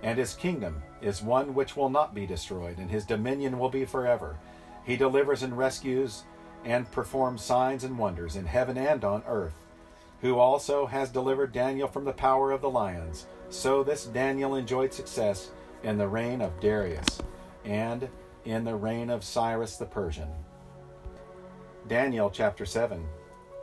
and 0.03 0.17
his 0.17 0.35
kingdom 0.35 0.83
is 1.01 1.23
one 1.23 1.55
which 1.55 1.75
will 1.77 1.89
not 1.89 2.13
be 2.13 2.27
destroyed, 2.27 2.77
and 2.77 2.91
his 2.91 3.05
dominion 3.05 3.57
will 3.57 3.69
be 3.69 3.85
forever. 3.85 4.37
He 4.83 4.97
delivers 4.97 5.43
and 5.43 5.57
rescues 5.57 6.23
and 6.65 6.91
performs 6.91 7.41
signs 7.41 7.85
and 7.85 7.97
wonders 7.97 8.35
in 8.35 8.45
heaven 8.45 8.77
and 8.77 9.03
on 9.05 9.23
earth, 9.27 9.65
who 10.21 10.37
also 10.37 10.85
has 10.85 11.09
delivered 11.09 11.53
Daniel 11.53 11.87
from 11.87 12.03
the 12.03 12.11
power 12.11 12.51
of 12.51 12.61
the 12.61 12.69
lions. 12.69 13.27
So 13.49 13.81
this 13.81 14.05
Daniel 14.05 14.55
enjoyed 14.55 14.93
success 14.93 15.51
in 15.83 15.97
the 15.97 16.07
reign 16.07 16.41
of 16.41 16.59
Darius 16.59 17.21
and 17.63 18.09
in 18.43 18.65
the 18.65 18.75
reign 18.75 19.09
of 19.09 19.23
Cyrus 19.23 19.77
the 19.77 19.85
Persian. 19.85 20.29
Daniel 21.87 22.29
chapter 22.29 22.65
7. 22.65 23.05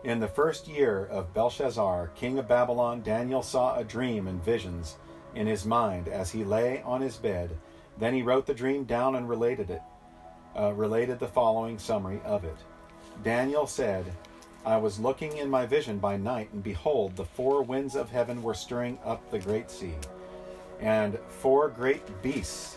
In 0.04 0.20
the 0.20 0.28
first 0.28 0.68
year 0.68 1.04
of 1.06 1.34
Belshazzar, 1.34 2.08
king 2.14 2.38
of 2.38 2.48
Babylon, 2.48 3.02
Daniel 3.02 3.42
saw 3.42 3.76
a 3.76 3.84
dream 3.84 4.26
and 4.26 4.42
visions 4.42 4.96
in 5.34 5.46
his 5.46 5.64
mind 5.64 6.08
as 6.08 6.30
he 6.30 6.44
lay 6.44 6.82
on 6.82 7.00
his 7.00 7.16
bed. 7.16 7.50
Then 7.98 8.14
he 8.14 8.22
wrote 8.22 8.46
the 8.46 8.54
dream 8.54 8.84
down 8.84 9.14
and 9.16 9.28
related 9.28 9.70
it, 9.70 9.82
uh, 10.58 10.72
related 10.72 11.18
the 11.18 11.28
following 11.28 11.78
summary 11.78 12.20
of 12.24 12.44
it. 12.44 12.56
Daniel 13.22 13.66
said, 13.66 14.04
I 14.64 14.76
was 14.76 14.98
looking 14.98 15.38
in 15.38 15.48
my 15.48 15.66
vision 15.66 15.98
by 15.98 16.16
night, 16.16 16.50
and 16.52 16.62
behold, 16.62 17.16
the 17.16 17.24
four 17.24 17.62
winds 17.62 17.96
of 17.96 18.10
heaven 18.10 18.42
were 18.42 18.54
stirring 18.54 18.98
up 19.04 19.30
the 19.30 19.38
great 19.38 19.70
sea, 19.70 19.94
and 20.80 21.18
four 21.28 21.68
great 21.68 22.22
beasts 22.22 22.76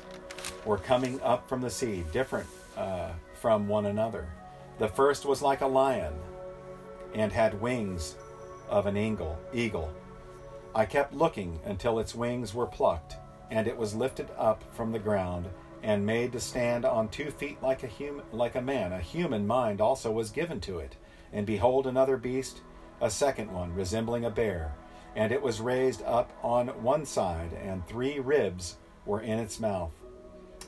were 0.65 0.77
coming 0.77 1.19
up 1.21 1.47
from 1.49 1.61
the 1.61 1.69
sea, 1.69 2.03
different 2.13 2.47
uh, 2.77 3.09
from 3.39 3.67
one 3.67 3.87
another. 3.87 4.29
The 4.79 4.87
first 4.87 5.25
was 5.25 5.41
like 5.41 5.61
a 5.61 5.67
lion, 5.67 6.13
and 7.13 7.31
had 7.31 7.59
wings 7.61 8.15
of 8.69 8.85
an 8.85 8.97
eagle. 8.97 9.37
Eagle. 9.53 9.93
I 10.75 10.85
kept 10.85 11.13
looking 11.13 11.59
until 11.65 11.99
its 11.99 12.15
wings 12.15 12.55
were 12.55 12.65
plucked, 12.65 13.17
and 13.51 13.67
it 13.67 13.77
was 13.77 13.93
lifted 13.93 14.29
up 14.39 14.63
from 14.73 14.91
the 14.91 14.97
ground 14.97 15.47
and 15.83 16.03
made 16.03 16.31
to 16.31 16.39
stand 16.39 16.83
on 16.83 17.09
two 17.09 17.29
feet 17.29 17.61
like 17.61 17.83
a 17.83 17.87
human, 17.87 18.25
like 18.31 18.55
a 18.55 18.61
man. 18.61 18.91
A 18.91 18.99
human 18.99 19.45
mind 19.45 19.81
also 19.81 20.11
was 20.11 20.31
given 20.31 20.59
to 20.61 20.79
it. 20.79 20.95
And 21.31 21.45
behold, 21.45 21.85
another 21.85 22.17
beast, 22.17 22.61
a 23.01 23.11
second 23.11 23.51
one, 23.51 23.75
resembling 23.75 24.25
a 24.25 24.31
bear, 24.31 24.73
and 25.15 25.31
it 25.31 25.43
was 25.43 25.61
raised 25.61 26.01
up 26.03 26.31
on 26.41 26.69
one 26.81 27.05
side, 27.05 27.53
and 27.53 27.85
three 27.85 28.19
ribs 28.19 28.77
were 29.05 29.21
in 29.21 29.37
its 29.37 29.59
mouth, 29.59 29.91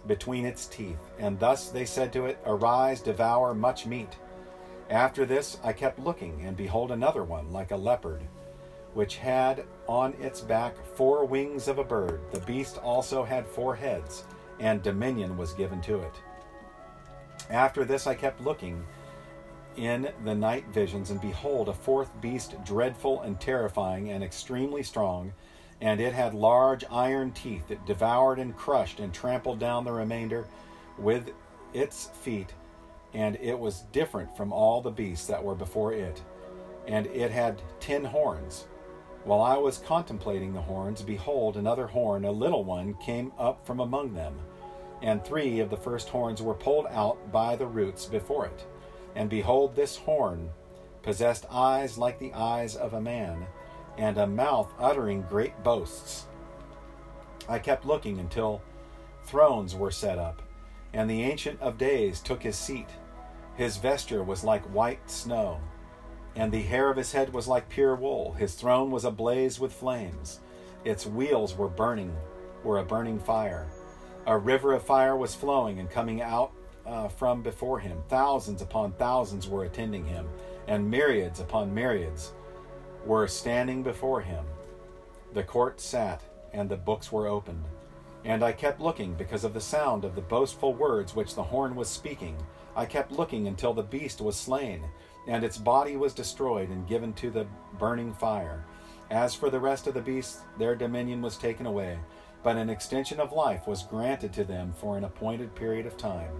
between 0.06 0.46
its 0.46 0.68
teeth. 0.68 1.00
And 1.18 1.40
thus 1.40 1.70
they 1.70 1.86
said 1.86 2.14
to 2.14 2.28
it, 2.28 2.38
Arise, 2.46 3.02
devour 3.02 3.56
much 3.56 3.88
meat. 3.88 4.18
After 4.92 5.26
this 5.26 5.58
I 5.64 5.74
kept 5.74 5.98
looking, 5.98 6.46
and 6.46 6.56
behold, 6.56 6.92
another 6.92 7.24
one, 7.24 7.52
like 7.52 7.72
a 7.72 7.76
leopard 7.76 8.22
which 8.96 9.18
had 9.18 9.66
on 9.88 10.14
its 10.22 10.40
back 10.40 10.74
four 10.96 11.26
wings 11.26 11.68
of 11.68 11.78
a 11.78 11.84
bird. 11.84 12.22
The 12.32 12.40
beast 12.40 12.78
also 12.78 13.24
had 13.24 13.46
four 13.46 13.76
heads, 13.76 14.24
and 14.60 14.82
dominion 14.82 15.38
was 15.38 15.54
given 15.54 15.82
to 15.82 16.00
it. 16.00 16.14
After 17.50 17.84
this 17.84 18.08
I 18.08 18.16
kept 18.16 18.42
looking 18.42 18.84
in 19.76 20.10
the 20.24 20.34
night 20.34 20.66
visions, 20.70 21.12
and 21.12 21.20
behold, 21.20 21.68
a 21.68 21.74
fourth 21.74 22.10
beast, 22.22 22.56
dreadful 22.64 23.22
and 23.22 23.40
terrifying 23.40 24.12
and 24.12 24.24
extremely 24.24 24.82
strong, 24.82 25.34
and 25.82 26.00
it 26.00 26.14
had 26.14 26.34
large 26.34 26.86
iron 26.90 27.32
teeth. 27.34 27.70
It 27.70 27.86
devoured 27.86 28.40
and 28.40 28.56
crushed 28.56 29.02
and 29.02 29.14
trampled 29.14 29.60
down 29.60 29.84
the 29.84 29.92
remainder 29.92 30.48
with 30.98 31.32
its 31.74 32.12
feet, 32.22 32.54
and 33.14 33.36
it 33.42 33.60
was 33.60 33.82
different 33.92 34.38
from 34.38 34.54
all 34.54 34.80
the 34.80 34.90
beasts 34.90 35.28
that 35.28 35.44
were 35.44 35.54
before 35.54 35.92
it. 35.92 36.22
And 36.88 37.08
it 37.08 37.32
had 37.32 37.62
ten 37.82 38.06
horns 38.06 38.68
while 39.26 39.42
I 39.42 39.58
was 39.58 39.80
contemplating 39.80 40.54
the 40.54 40.62
horns, 40.62 41.02
behold, 41.02 41.58
another 41.58 41.88
horn, 41.88 42.26
a 42.26 42.32
little 42.32 42.64
one, 42.64 42.94
came 42.96 43.32
up 43.40 43.66
from 43.66 43.80
among 43.80 44.14
them. 44.14 44.38
And 45.02 45.24
three 45.24 45.60
of 45.60 45.70
the 45.70 45.78
first 45.78 46.10
horns 46.10 46.42
were 46.42 46.54
pulled 46.54 46.86
out 46.92 47.32
by 47.32 47.56
the 47.56 47.66
roots 47.66 48.06
before 48.06 48.46
it. 48.46 48.66
And 49.16 49.30
behold, 49.30 49.76
this 49.76 49.98
horn 49.98 50.52
possessed 51.02 51.46
eyes 51.52 51.98
like 51.98 52.20
the 52.20 52.34
eyes 52.34 52.76
of 52.76 52.94
a 52.94 53.02
man, 53.02 53.46
and 53.98 54.18
a 54.18 54.28
mouth 54.28 54.72
uttering 54.80 55.24
great 55.24 55.64
boasts. 55.64 56.26
I 57.48 57.60
kept 57.60 57.86
looking 57.86 58.20
until 58.20 58.62
thrones 59.24 59.76
were 59.76 59.92
set 59.92 60.18
up, 60.18 60.42
and 60.94 61.10
the 61.10 61.24
Ancient 61.24 61.62
of 61.62 61.78
Days 61.78 62.20
took 62.20 62.42
his 62.42 62.58
seat. 62.58 62.90
His 63.56 63.78
vesture 63.78 64.24
was 64.24 64.44
like 64.44 64.64
white 64.66 65.10
snow 65.10 65.60
and 66.36 66.52
the 66.52 66.62
hair 66.62 66.90
of 66.90 66.98
his 66.98 67.12
head 67.12 67.34
was 67.34 67.48
like 67.48 67.70
pure 67.70 67.96
wool. 67.96 68.34
His 68.34 68.56
throne 68.56 68.92
was 68.92 69.06
ablaze 69.06 69.60
with 69.60 69.74
flames. 69.74 70.42
Its 70.84 71.06
wheels 71.06 71.56
were 71.56 71.70
burning, 71.70 72.16
were 72.64 72.80
a 72.80 72.84
burning 72.84 73.20
fire. 73.20 73.68
A 74.28 74.38
river 74.38 74.74
of 74.74 74.84
fire 74.84 75.16
was 75.16 75.36
flowing 75.36 75.80
and 75.80 75.90
coming 75.90 76.22
out 76.22 76.52
uh, 76.86 77.08
from 77.08 77.42
before 77.42 77.80
him. 77.80 78.04
Thousands 78.10 78.62
upon 78.62 78.92
thousands 78.94 79.48
were 79.48 79.64
attending 79.64 80.06
him, 80.06 80.28
and 80.68 80.90
myriads 80.90 81.40
upon 81.40 81.74
myriads 81.74 82.34
were 83.06 83.28
standing 83.28 83.84
before 83.84 84.22
him. 84.22 84.46
The 85.34 85.44
court 85.44 85.80
sat, 85.80 86.22
and 86.54 86.70
the 86.70 86.78
books 86.78 87.12
were 87.12 87.28
opened. 87.28 87.66
And 88.26 88.44
I 88.44 88.52
kept 88.52 88.82
looking 88.82 89.14
because 89.14 89.44
of 89.44 89.54
the 89.54 89.62
sound 89.62 90.04
of 90.04 90.16
the 90.16 90.22
boastful 90.22 90.74
words 90.74 91.16
which 91.16 91.36
the 91.36 91.44
horn 91.44 91.76
was 91.76 91.88
speaking. 91.88 92.36
I 92.76 92.86
kept 92.86 93.12
looking 93.12 93.48
until 93.48 93.74
the 93.74 93.84
beast 93.84 94.20
was 94.20 94.36
slain, 94.36 94.84
and 95.28 95.44
its 95.44 95.60
body 95.60 95.96
was 95.96 96.14
destroyed 96.14 96.70
and 96.70 96.88
given 96.88 97.14
to 97.14 97.30
the 97.30 97.46
burning 97.78 98.14
fire. 98.14 98.66
As 99.12 99.36
for 99.36 99.52
the 99.52 99.60
rest 99.60 99.86
of 99.86 99.94
the 99.94 100.02
beasts, 100.02 100.40
their 100.58 100.76
dominion 100.76 101.22
was 101.22 101.38
taken 101.38 101.68
away, 101.68 102.00
but 102.42 102.58
an 102.58 102.70
extension 102.70 103.20
of 103.20 103.32
life 103.32 103.68
was 103.68 103.84
granted 103.84 104.34
to 104.34 104.44
them 104.44 104.74
for 104.74 104.98
an 104.98 105.04
appointed 105.04 105.54
period 105.54 105.86
of 105.86 105.96
time. 105.96 106.34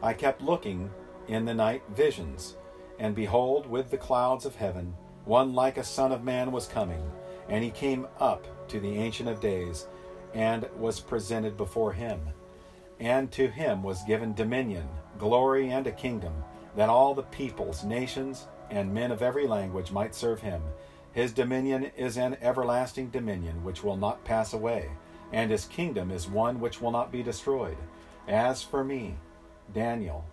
I 0.00 0.12
kept 0.12 0.42
looking 0.42 0.90
in 1.26 1.44
the 1.44 1.54
night 1.54 1.82
visions, 1.90 2.56
and 3.00 3.16
behold, 3.16 3.66
with 3.66 3.90
the 3.90 3.96
clouds 3.96 4.44
of 4.44 4.54
heaven, 4.54 4.94
one 5.24 5.54
like 5.54 5.76
a 5.76 5.84
son 5.84 6.12
of 6.12 6.22
man 6.22 6.52
was 6.52 6.68
coming, 6.68 7.02
and 7.48 7.64
he 7.64 7.70
came 7.70 8.06
up 8.20 8.46
to 8.68 8.78
the 8.78 8.96
Ancient 8.96 9.28
of 9.28 9.40
Days, 9.40 9.86
and 10.34 10.68
was 10.76 11.00
presented 11.00 11.56
before 11.56 11.92
him. 11.92 12.20
And 13.00 13.30
to 13.32 13.48
him 13.48 13.82
was 13.82 14.02
given 14.04 14.34
dominion, 14.34 14.88
glory, 15.18 15.70
and 15.70 15.86
a 15.86 15.92
kingdom, 15.92 16.32
that 16.76 16.88
all 16.88 17.14
the 17.14 17.22
peoples, 17.22 17.84
nations, 17.84 18.46
and 18.70 18.92
men 18.92 19.10
of 19.10 19.22
every 19.22 19.46
language 19.46 19.92
might 19.92 20.14
serve 20.14 20.40
him. 20.40 20.60
His 21.12 21.32
dominion 21.32 21.90
is 21.96 22.16
an 22.16 22.36
everlasting 22.42 23.10
dominion 23.10 23.62
which 23.62 23.84
will 23.84 23.96
not 23.96 24.24
pass 24.24 24.52
away, 24.52 24.90
and 25.32 25.50
his 25.50 25.66
kingdom 25.66 26.10
is 26.10 26.28
one 26.28 26.58
which 26.58 26.80
will 26.80 26.90
not 26.90 27.12
be 27.12 27.22
destroyed. 27.22 27.76
As 28.26 28.62
for 28.62 28.82
me, 28.82 29.14
Daniel, 29.72 30.24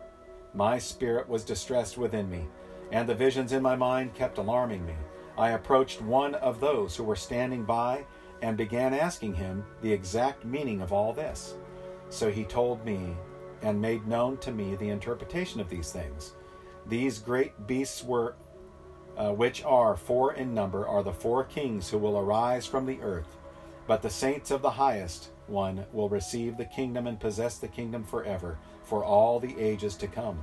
my 0.54 0.80
spirit 0.80 1.30
was 1.30 1.44
distressed 1.44 1.98
within 1.98 2.30
me, 2.30 2.48
and 2.92 3.08
the 3.08 3.16
visions 3.16 3.52
in 3.52 3.62
my 3.62 3.76
mind 3.76 4.14
kept 4.16 4.38
alarming 4.38 4.86
me. 4.86 4.96
I 5.38 5.52
approached 5.52 6.02
one 6.02 6.36
of 6.36 6.60
those 6.60 6.96
who 6.96 7.04
were 7.04 7.16
standing 7.16 7.64
by 7.64 8.06
and 8.42 8.58
began 8.58 8.94
asking 8.94 9.34
him 9.36 9.64
the 9.82 9.92
exact 9.92 10.46
meaning 10.46 10.82
of 10.82 10.92
all 10.92 11.14
this. 11.14 11.56
So 12.10 12.32
he 12.32 12.44
told 12.44 12.84
me 12.86 13.16
and 13.62 13.80
made 13.80 14.08
known 14.08 14.38
to 14.38 14.52
me 14.52 14.76
the 14.76 14.90
interpretation 14.90 15.62
of 15.62 15.70
these 15.70 15.92
things. 15.92 16.34
These 16.88 17.20
great 17.20 17.68
beasts 17.68 18.04
were, 18.04 18.36
uh, 19.16 19.32
which 19.32 19.64
are 19.64 19.96
four 19.96 20.34
in 20.34 20.54
number, 20.54 20.88
are 20.88 21.04
the 21.04 21.14
four 21.14 21.44
kings 21.44 21.90
who 21.90 22.00
will 22.00 22.18
arise 22.18 22.66
from 22.66 22.86
the 22.86 23.00
earth. 23.02 23.38
But 23.88 24.02
the 24.02 24.10
saints 24.10 24.52
of 24.52 24.62
the 24.62 24.72
highest 24.72 25.30
one 25.48 25.86
will 25.92 26.10
receive 26.10 26.58
the 26.58 26.66
kingdom 26.66 27.08
and 27.08 27.20
possess 27.20 27.58
the 27.58 27.68
kingdom 27.68 28.04
forever, 28.04 28.58
for 28.84 29.04
all 29.04 29.40
the 29.40 29.58
ages 29.60 29.96
to 29.98 30.08
come. 30.08 30.40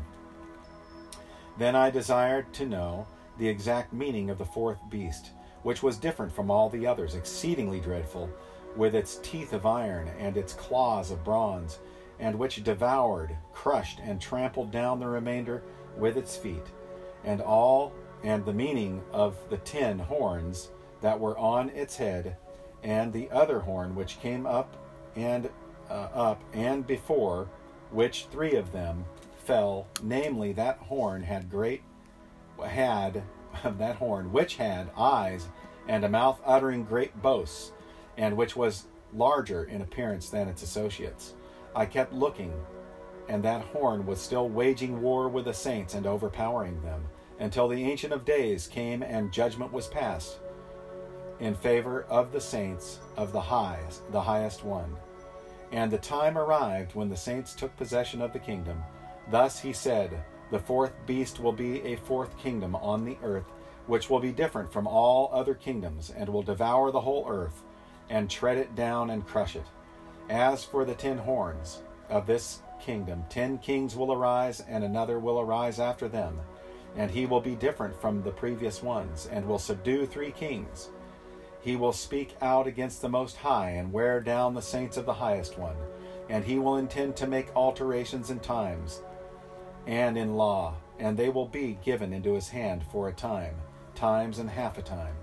Then 1.59 1.75
I 1.75 1.91
desired 1.91 2.53
to 2.55 2.67
know 2.67 3.07
the 3.39 3.49
exact 3.49 3.93
meaning 3.93 4.31
of 4.31 4.39
the 4.39 4.45
fourth 4.45 4.79
beast, 4.91 5.31
which 5.69 5.83
was 5.83 5.99
different 5.99 6.33
from 6.33 6.51
all 6.51 6.71
the 6.71 6.87
others, 6.87 7.15
exceedingly 7.15 7.79
dreadful, 7.79 8.31
with 8.75 8.95
its 8.95 9.17
teeth 9.17 9.53
of 9.53 9.67
iron 9.67 10.09
and 10.19 10.35
its 10.35 10.55
claws 10.55 11.11
of 11.11 11.23
bronze, 11.23 11.79
and 12.19 12.35
which 12.39 12.65
devoured, 12.65 13.37
crushed, 13.53 14.01
and 14.03 14.19
trampled 14.19 14.71
down 14.71 14.99
the 14.99 15.07
remainder 15.07 15.63
with 15.99 16.17
its 16.17 16.39
feet, 16.39 16.65
and 17.23 17.43
all 17.43 17.93
and 18.25 18.47
the 18.47 18.53
meaning 18.55 19.03
of 19.13 19.37
the 19.51 19.59
ten 19.59 19.99
horns 19.99 20.71
that 21.03 21.21
were 21.21 21.37
on 21.37 21.69
its 21.69 21.97
head, 21.97 22.39
and 22.83 23.13
the 23.13 23.31
other 23.31 23.61
horn 23.61 23.95
which 23.95 24.21
came 24.21 24.47
up 24.47 24.75
and 25.17 25.51
uh, 25.91 26.09
up 26.15 26.43
and 26.55 26.87
before, 26.87 27.47
which 27.91 28.25
three 28.31 28.55
of 28.55 28.73
them 28.73 29.05
fell, 29.45 29.87
namely 30.03 30.51
that 30.55 30.79
horn 30.79 31.23
had 31.23 31.51
great 31.51 31.83
had 32.65 33.23
that 33.79 33.97
horn 33.97 34.33
which 34.33 34.57
had 34.57 34.91
eyes 34.97 35.49
and 35.89 36.05
a 36.05 36.09
mouth 36.09 36.41
uttering 36.45 36.85
great 36.85 37.21
boasts, 37.23 37.73
and 38.17 38.37
which 38.37 38.55
was 38.55 38.87
larger 39.13 39.65
in 39.65 39.83
appearance 39.83 40.29
than 40.29 40.49
its 40.49 40.63
associates. 40.63 41.35
I 41.75 41.87
kept 41.87 42.13
looking, 42.13 42.53
and 43.29 43.43
that 43.43 43.63
horn 43.63 44.07
was 44.07 44.21
still 44.21 44.49
waging 44.49 45.01
war 45.01 45.29
with 45.29 45.47
the 45.47 45.55
saints 45.55 45.95
and 45.95 46.07
overpowering 46.07 46.83
them, 46.83 47.05
until 47.41 47.69
the 47.69 47.83
Ancient 47.85 48.13
of 48.13 48.25
Days 48.25 48.67
came 48.67 49.03
and 49.03 49.33
judgment 49.33 49.73
was 49.73 49.87
passed 49.87 50.39
in 51.41 51.55
favor 51.55 52.05
of 52.05 52.33
the 52.33 52.41
saints 52.41 52.99
of 53.17 53.33
the 53.33 53.41
highest, 53.41 54.11
the 54.13 54.21
highest 54.21 54.65
one. 54.65 54.97
And 55.71 55.91
the 55.91 55.99
time 55.99 56.37
arrived 56.37 56.95
when 56.95 57.09
the 57.09 57.17
saints 57.17 57.55
took 57.55 57.77
possession 57.77 58.23
of 58.23 58.33
the 58.33 58.39
kingdom. 58.39 58.83
Thus 59.31 59.61
he 59.61 59.73
said, 59.73 60.23
The 60.51 60.59
fourth 60.59 60.95
beast 61.07 61.41
will 61.41 61.53
be 61.53 61.83
a 61.83 61.97
fourth 61.97 62.37
kingdom 62.39 62.75
on 62.77 63.05
the 63.05 63.19
earth, 63.23 63.53
which 63.89 64.09
will 64.09 64.21
be 64.21 64.31
different 64.31 64.73
from 64.73 64.87
all 64.87 65.31
other 65.33 65.55
kingdoms, 65.55 66.13
and 66.17 66.29
will 66.29 66.43
devour 66.43 66.93
the 66.93 67.01
whole 67.01 67.27
earth, 67.29 67.65
and 68.09 68.31
tread 68.31 68.57
it 68.57 68.75
down 68.77 69.11
and 69.11 69.27
crush 69.27 69.57
it. 69.57 69.67
As 70.31 70.63
for 70.63 70.85
the 70.85 70.95
ten 70.95 71.19
horns 71.19 71.83
of 72.09 72.27
this 72.27 72.63
kingdom, 72.81 73.25
ten 73.29 73.59
kings 73.59 73.97
will 73.97 74.13
arise, 74.13 74.61
and 74.61 74.85
another 74.85 75.19
will 75.19 75.41
arise 75.41 75.81
after 75.81 76.07
them, 76.07 76.39
and 76.97 77.11
he 77.11 77.27
will 77.27 77.41
be 77.41 77.57
different 77.57 78.01
from 78.01 78.23
the 78.23 78.31
previous 78.31 78.83
ones, 78.83 79.29
and 79.33 79.45
will 79.47 79.59
subdue 79.59 80.07
three 80.07 80.31
kings. 80.31 80.91
He 81.61 81.77
will 81.77 81.93
speak 81.93 82.37
out 82.41 82.67
against 82.67 83.03
the 83.03 83.09
Most 83.09 83.37
High 83.37 83.71
and 83.71 83.93
wear 83.93 84.21
down 84.21 84.55
the 84.55 84.63
saints 84.63 84.97
of 84.97 85.07
the 85.07 85.15
Highest 85.15 85.59
One, 85.59 85.77
and 86.29 86.45
he 86.45 86.59
will 86.59 86.77
intend 86.77 87.17
to 87.17 87.27
make 87.27 87.55
alterations 87.57 88.31
in 88.31 88.39
times 88.41 89.03
and 89.87 90.17
in 90.17 90.37
law, 90.37 90.77
and 90.99 91.17
they 91.17 91.31
will 91.31 91.49
be 91.49 91.79
given 91.83 92.13
into 92.13 92.35
his 92.35 92.49
hand 92.49 92.85
for 92.93 93.09
a 93.09 93.13
time, 93.13 93.55
times 93.99 94.39
and 94.39 94.49
half 94.49 94.79
a 94.79 94.83
time. 94.83 95.15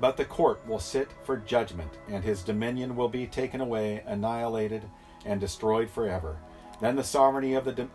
But 0.00 0.16
the 0.16 0.24
court 0.24 0.60
will 0.66 0.78
sit 0.78 1.08
for 1.24 1.36
judgment, 1.36 1.90
and 2.08 2.22
his 2.22 2.42
dominion 2.42 2.96
will 2.96 3.08
be 3.08 3.26
taken 3.26 3.60
away, 3.60 4.02
annihilated, 4.06 4.82
and 5.24 5.40
destroyed 5.40 5.90
forever. 5.90 6.36
Then 6.80 6.96
the 6.96 7.04
sovereignty 7.04 7.54
of 7.54 7.64
the 7.64 7.88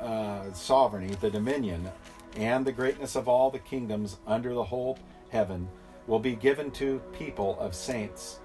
uh, 0.00 0.52
sovereignty, 0.52 1.14
the 1.20 1.30
dominion, 1.30 1.90
and 2.36 2.64
the 2.64 2.72
greatness 2.72 3.14
of 3.14 3.28
all 3.28 3.50
the 3.50 3.58
kingdoms 3.58 4.18
under 4.26 4.54
the 4.54 4.64
whole 4.64 4.98
heaven 5.30 5.68
will 6.06 6.18
be 6.18 6.34
given 6.34 6.70
to 6.72 7.00
people 7.18 7.58
of 7.60 7.74
saints, 7.74 8.40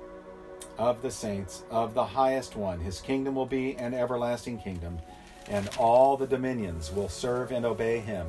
of 0.77 1.01
the 1.01 1.11
saints, 1.11 1.63
of 1.69 1.93
the 1.93 2.05
highest 2.05 2.55
one. 2.55 2.79
His 2.79 3.01
kingdom 3.01 3.35
will 3.35 3.45
be 3.45 3.75
an 3.75 3.93
everlasting 3.93 4.59
kingdom, 4.59 4.99
and 5.47 5.69
all 5.77 6.15
the 6.15 6.27
dominions 6.27 6.91
will 6.91 7.09
serve 7.09 7.51
and 7.51 7.65
obey 7.65 7.99
him. 7.99 8.27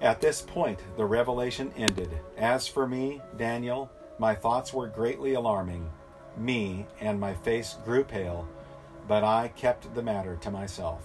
At 0.00 0.20
this 0.20 0.42
point, 0.42 0.80
the 0.96 1.06
revelation 1.06 1.72
ended. 1.76 2.10
As 2.36 2.68
for 2.68 2.86
me, 2.86 3.22
Daniel, 3.36 3.90
my 4.18 4.34
thoughts 4.34 4.72
were 4.72 4.88
greatly 4.88 5.34
alarming 5.34 5.90
me, 6.36 6.86
and 7.00 7.18
my 7.18 7.32
face 7.32 7.76
grew 7.84 8.04
pale, 8.04 8.46
but 9.08 9.24
I 9.24 9.48
kept 9.56 9.94
the 9.94 10.02
matter 10.02 10.36
to 10.36 10.50
myself. 10.50 11.02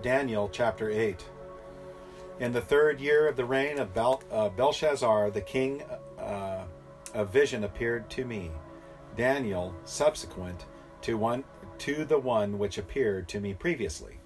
Daniel 0.00 0.48
chapter 0.50 0.90
8. 0.90 1.24
In 2.40 2.52
the 2.52 2.60
third 2.60 3.00
year 3.00 3.28
of 3.28 3.36
the 3.36 3.44
reign 3.44 3.78
of 3.78 3.92
Bel- 3.94 4.22
uh, 4.30 4.48
Belshazzar, 4.48 5.30
the 5.30 5.40
king, 5.40 5.82
uh, 6.18 6.64
a 7.14 7.24
vision 7.24 7.64
appeared 7.64 8.08
to 8.10 8.24
me. 8.24 8.50
Daniel, 9.16 9.74
subsequent 9.84 10.64
to 11.02 11.18
one 11.18 11.44
to 11.78 12.04
the 12.04 12.18
one 12.18 12.58
which 12.58 12.78
appeared 12.78 13.28
to 13.28 13.40
me 13.40 13.52
previously. 13.52 14.18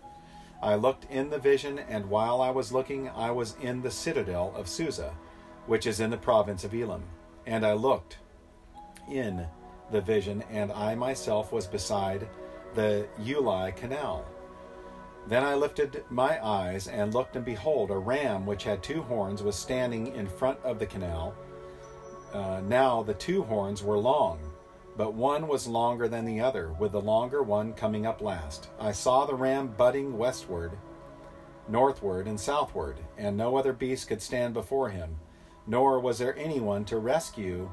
I 0.62 0.74
looked 0.74 1.04
in 1.10 1.30
the 1.30 1.38
vision, 1.38 1.78
and 1.78 2.08
while 2.08 2.40
I 2.40 2.50
was 2.50 2.72
looking, 2.72 3.08
I 3.10 3.30
was 3.30 3.56
in 3.60 3.82
the 3.82 3.90
citadel 3.90 4.52
of 4.56 4.68
Susa, 4.68 5.12
which 5.66 5.86
is 5.86 6.00
in 6.00 6.10
the 6.10 6.16
province 6.16 6.64
of 6.64 6.74
Elam. 6.74 7.04
And 7.46 7.64
I 7.64 7.74
looked 7.74 8.18
in 9.10 9.46
the 9.90 10.00
vision, 10.00 10.42
and 10.50 10.72
I 10.72 10.94
myself 10.94 11.52
was 11.52 11.66
beside 11.66 12.28
the 12.74 13.06
Ulai 13.20 13.76
canal. 13.76 14.24
Then 15.26 15.42
I 15.42 15.54
lifted 15.54 16.04
my 16.08 16.44
eyes 16.44 16.88
and 16.88 17.12
looked, 17.12 17.36
and 17.36 17.44
behold, 17.44 17.90
a 17.90 17.98
ram 17.98 18.46
which 18.46 18.64
had 18.64 18.82
two 18.82 19.02
horns 19.02 19.42
was 19.42 19.56
standing 19.56 20.14
in 20.14 20.26
front 20.26 20.58
of 20.62 20.78
the 20.78 20.86
canal. 20.86 21.34
Uh, 22.32 22.60
now 22.64 23.02
the 23.02 23.14
two 23.14 23.42
horns 23.42 23.82
were 23.82 23.98
long, 23.98 24.38
but 24.96 25.14
one 25.14 25.46
was 25.46 25.66
longer 25.66 26.08
than 26.08 26.24
the 26.24 26.40
other, 26.40 26.72
with 26.78 26.92
the 26.92 27.00
longer 27.00 27.42
one 27.42 27.72
coming 27.74 28.06
up 28.06 28.22
last. 28.22 28.68
I 28.80 28.92
saw 28.92 29.26
the 29.26 29.34
ram 29.34 29.68
butting 29.68 30.16
westward, 30.16 30.72
northward, 31.68 32.26
and 32.26 32.40
southward, 32.40 32.96
and 33.18 33.36
no 33.36 33.56
other 33.56 33.72
beast 33.72 34.08
could 34.08 34.22
stand 34.22 34.54
before 34.54 34.88
him, 34.88 35.16
nor 35.66 36.00
was 36.00 36.18
there 36.18 36.36
anyone 36.38 36.84
to 36.86 36.98
rescue 36.98 37.70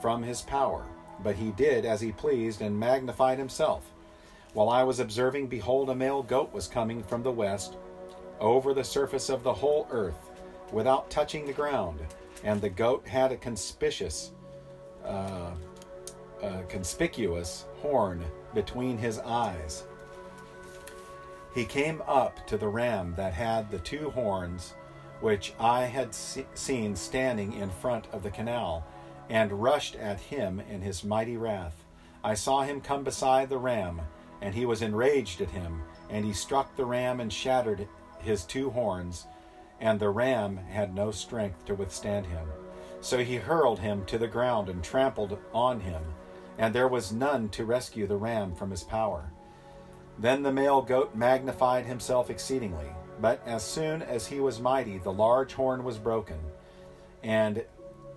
from 0.00 0.22
his 0.22 0.42
power. 0.42 0.86
But 1.22 1.36
he 1.36 1.50
did 1.52 1.84
as 1.84 2.00
he 2.00 2.10
pleased 2.10 2.62
and 2.62 2.78
magnified 2.78 3.38
himself. 3.38 3.92
While 4.54 4.70
I 4.70 4.82
was 4.82 4.98
observing, 4.98 5.48
behold, 5.48 5.90
a 5.90 5.94
male 5.94 6.22
goat 6.22 6.52
was 6.52 6.66
coming 6.66 7.02
from 7.02 7.22
the 7.22 7.30
west 7.30 7.76
over 8.40 8.74
the 8.74 8.84
surface 8.84 9.28
of 9.28 9.42
the 9.42 9.52
whole 9.52 9.86
earth 9.90 10.30
without 10.72 11.10
touching 11.10 11.46
the 11.46 11.52
ground, 11.52 12.00
and 12.44 12.60
the 12.60 12.68
goat 12.68 13.06
had 13.06 13.30
a 13.30 13.36
conspicuous. 13.36 14.32
Uh, 15.04 15.52
a 16.42 16.62
conspicuous 16.64 17.66
horn 17.80 18.24
between 18.54 18.98
his 18.98 19.18
eyes. 19.20 19.84
He 21.54 21.64
came 21.64 22.02
up 22.06 22.46
to 22.46 22.56
the 22.56 22.68
ram 22.68 23.14
that 23.16 23.34
had 23.34 23.70
the 23.70 23.78
two 23.78 24.10
horns 24.10 24.74
which 25.22 25.54
I 25.58 25.84
had 25.84 26.12
se- 26.12 26.46
seen 26.54 26.96
standing 26.96 27.52
in 27.52 27.70
front 27.70 28.08
of 28.12 28.24
the 28.24 28.30
canal, 28.30 28.84
and 29.30 29.62
rushed 29.62 29.94
at 29.94 30.18
him 30.18 30.60
in 30.68 30.82
his 30.82 31.04
mighty 31.04 31.36
wrath. 31.36 31.84
I 32.24 32.34
saw 32.34 32.62
him 32.62 32.80
come 32.80 33.04
beside 33.04 33.48
the 33.48 33.58
ram, 33.58 34.02
and 34.40 34.52
he 34.52 34.66
was 34.66 34.82
enraged 34.82 35.40
at 35.40 35.50
him, 35.50 35.82
and 36.10 36.24
he 36.24 36.32
struck 36.32 36.74
the 36.74 36.84
ram 36.84 37.20
and 37.20 37.32
shattered 37.32 37.86
his 38.18 38.44
two 38.44 38.70
horns, 38.70 39.26
and 39.80 39.98
the 39.98 40.10
ram 40.10 40.56
had 40.56 40.92
no 40.92 41.12
strength 41.12 41.64
to 41.66 41.74
withstand 41.74 42.26
him. 42.26 42.48
So 43.00 43.18
he 43.18 43.36
hurled 43.36 43.78
him 43.78 44.04
to 44.06 44.18
the 44.18 44.28
ground 44.28 44.68
and 44.68 44.82
trampled 44.82 45.38
on 45.54 45.80
him, 45.80 46.02
and 46.62 46.72
there 46.72 46.86
was 46.86 47.10
none 47.10 47.48
to 47.48 47.64
rescue 47.64 48.06
the 48.06 48.16
ram 48.16 48.54
from 48.54 48.70
his 48.70 48.84
power. 48.84 49.32
Then 50.16 50.44
the 50.44 50.52
male 50.52 50.80
goat 50.80 51.12
magnified 51.12 51.86
himself 51.86 52.30
exceedingly, 52.30 52.86
but 53.20 53.42
as 53.44 53.64
soon 53.64 54.00
as 54.00 54.28
he 54.28 54.38
was 54.38 54.60
mighty, 54.60 54.98
the 54.98 55.12
large 55.12 55.54
horn 55.54 55.82
was 55.82 55.98
broken, 55.98 56.38
and 57.24 57.64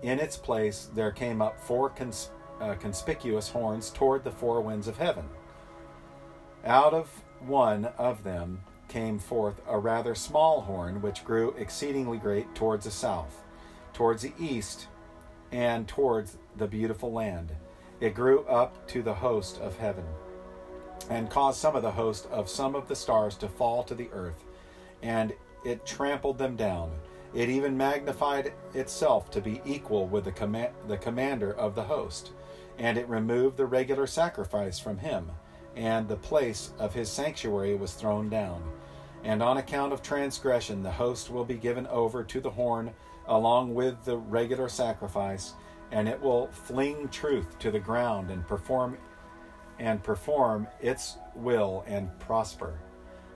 in 0.03 0.19
its 0.19 0.37
place 0.37 0.91
there 0.93 1.11
came 1.11 1.41
up 1.41 1.59
four 1.59 1.89
cons- 1.89 2.29
uh, 2.61 2.75
conspicuous 2.75 3.49
horns 3.49 3.89
toward 3.89 4.23
the 4.23 4.29
four 4.31 4.61
winds 4.61 4.87
of 4.87 4.97
heaven. 4.97 5.27
Out 6.63 6.93
of 6.93 7.09
one 7.39 7.85
of 7.97 8.23
them 8.23 8.61
came 8.87 9.17
forth 9.17 9.59
a 9.67 9.79
rather 9.79 10.13
small 10.13 10.61
horn, 10.61 11.01
which 11.01 11.25
grew 11.25 11.55
exceedingly 11.57 12.19
great 12.19 12.53
towards 12.53 12.85
the 12.85 12.91
south, 12.91 13.41
towards 13.91 14.21
the 14.21 14.33
east, 14.37 14.87
and 15.51 15.87
towards 15.87 16.37
the 16.55 16.67
beautiful 16.67 17.11
land. 17.11 17.55
It 18.05 18.13
grew 18.13 18.43
up 18.43 18.87
to 18.89 19.01
the 19.01 19.15
host 19.15 19.59
of 19.61 19.79
heaven, 19.79 20.05
and 21.09 21.27
caused 21.27 21.59
some 21.59 21.75
of 21.75 21.81
the 21.81 21.89
host 21.89 22.27
of 22.29 22.47
some 22.47 22.75
of 22.75 22.87
the 22.87 22.95
stars 22.95 23.35
to 23.37 23.47
fall 23.47 23.81
to 23.81 23.95
the 23.95 24.11
earth, 24.13 24.43
and 25.01 25.33
it 25.63 25.87
trampled 25.87 26.37
them 26.37 26.55
down. 26.55 26.91
It 27.33 27.49
even 27.49 27.75
magnified 27.75 28.53
itself 28.75 29.31
to 29.31 29.41
be 29.41 29.59
equal 29.65 30.05
with 30.05 30.25
the, 30.25 30.31
com- 30.31 30.67
the 30.87 30.97
commander 30.97 31.55
of 31.55 31.73
the 31.73 31.85
host, 31.85 32.29
and 32.77 32.95
it 32.95 33.09
removed 33.09 33.57
the 33.57 33.65
regular 33.65 34.05
sacrifice 34.05 34.77
from 34.77 34.99
him, 34.99 35.31
and 35.75 36.07
the 36.07 36.15
place 36.15 36.73
of 36.77 36.93
his 36.93 37.11
sanctuary 37.11 37.73
was 37.73 37.95
thrown 37.95 38.29
down. 38.29 38.61
And 39.23 39.41
on 39.41 39.57
account 39.57 39.93
of 39.93 40.03
transgression, 40.03 40.83
the 40.83 40.91
host 40.91 41.31
will 41.31 41.43
be 41.43 41.55
given 41.55 41.87
over 41.87 42.23
to 42.23 42.39
the 42.39 42.51
horn 42.51 42.93
along 43.27 43.73
with 43.73 44.05
the 44.05 44.17
regular 44.17 44.69
sacrifice, 44.69 45.53
and 45.91 46.07
it 46.09 46.21
will 46.21 46.47
fling 46.47 47.07
truth 47.09 47.57
to 47.59 47.71
the 47.71 47.79
ground 47.79 48.31
and 48.31 48.47
perform 48.47 48.97
and 49.79 50.01
perform 50.03 50.67
its 50.81 51.17
will 51.35 51.83
and 51.87 52.17
prosper. 52.19 52.79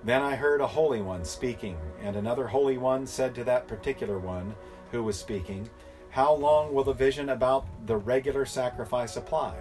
Then 0.03 0.21
I 0.21 0.35
heard 0.35 0.61
a 0.61 0.67
holy 0.67 1.01
one 1.01 1.25
speaking, 1.25 1.77
and 2.01 2.15
another 2.15 2.47
holy 2.47 2.77
one 2.77 3.05
said 3.05 3.35
to 3.35 3.43
that 3.43 3.67
particular 3.67 4.17
one 4.17 4.55
who 4.91 5.03
was 5.03 5.19
speaking, 5.19 5.69
How 6.09 6.33
long 6.33 6.73
will 6.73 6.85
the 6.85 6.93
vision 6.93 7.29
about 7.29 7.67
the 7.85 7.97
regular 7.97 8.45
sacrifice 8.45 9.17
apply? 9.17 9.55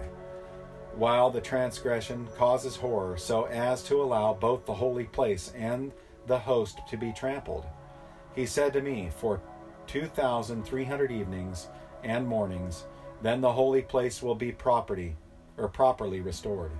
While 0.95 1.29
the 1.29 1.41
transgression 1.41 2.27
causes 2.37 2.77
horror, 2.77 3.17
so 3.17 3.45
as 3.47 3.83
to 3.83 4.01
allow 4.01 4.33
both 4.33 4.65
the 4.65 4.73
holy 4.73 5.05
place 5.05 5.51
and 5.55 5.91
the 6.27 6.39
host 6.39 6.79
to 6.89 6.97
be 6.97 7.11
trampled. 7.11 7.65
He 8.33 8.45
said 8.45 8.71
to 8.73 8.81
me, 8.81 9.09
For 9.17 9.41
2,300 9.87 11.11
evenings 11.11 11.67
and 12.03 12.27
mornings, 12.27 12.85
then 13.21 13.41
the 13.41 13.51
holy 13.51 13.81
place 13.81 14.21
will 14.21 14.35
be 14.35 14.51
property 14.51 15.15
or 15.57 15.67
properly 15.67 16.21
restored. 16.21 16.71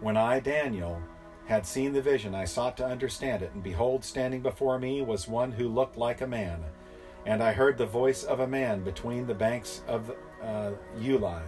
When 0.00 0.16
I, 0.16 0.40
Daniel, 0.40 1.00
had 1.46 1.66
seen 1.66 1.92
the 1.92 2.00
vision, 2.00 2.34
I 2.34 2.44
sought 2.44 2.76
to 2.78 2.86
understand 2.86 3.42
it, 3.42 3.52
and 3.52 3.62
behold, 3.62 4.04
standing 4.04 4.40
before 4.40 4.78
me 4.78 5.02
was 5.02 5.28
one 5.28 5.52
who 5.52 5.68
looked 5.68 5.96
like 5.96 6.20
a 6.20 6.26
man. 6.26 6.62
And 7.26 7.42
I 7.42 7.52
heard 7.52 7.76
the 7.76 7.86
voice 7.86 8.24
of 8.24 8.40
a 8.40 8.46
man 8.46 8.82
between 8.82 9.26
the 9.26 9.34
banks 9.34 9.82
of 9.86 10.10
uh, 10.42 10.70
Ulai. 10.98 11.42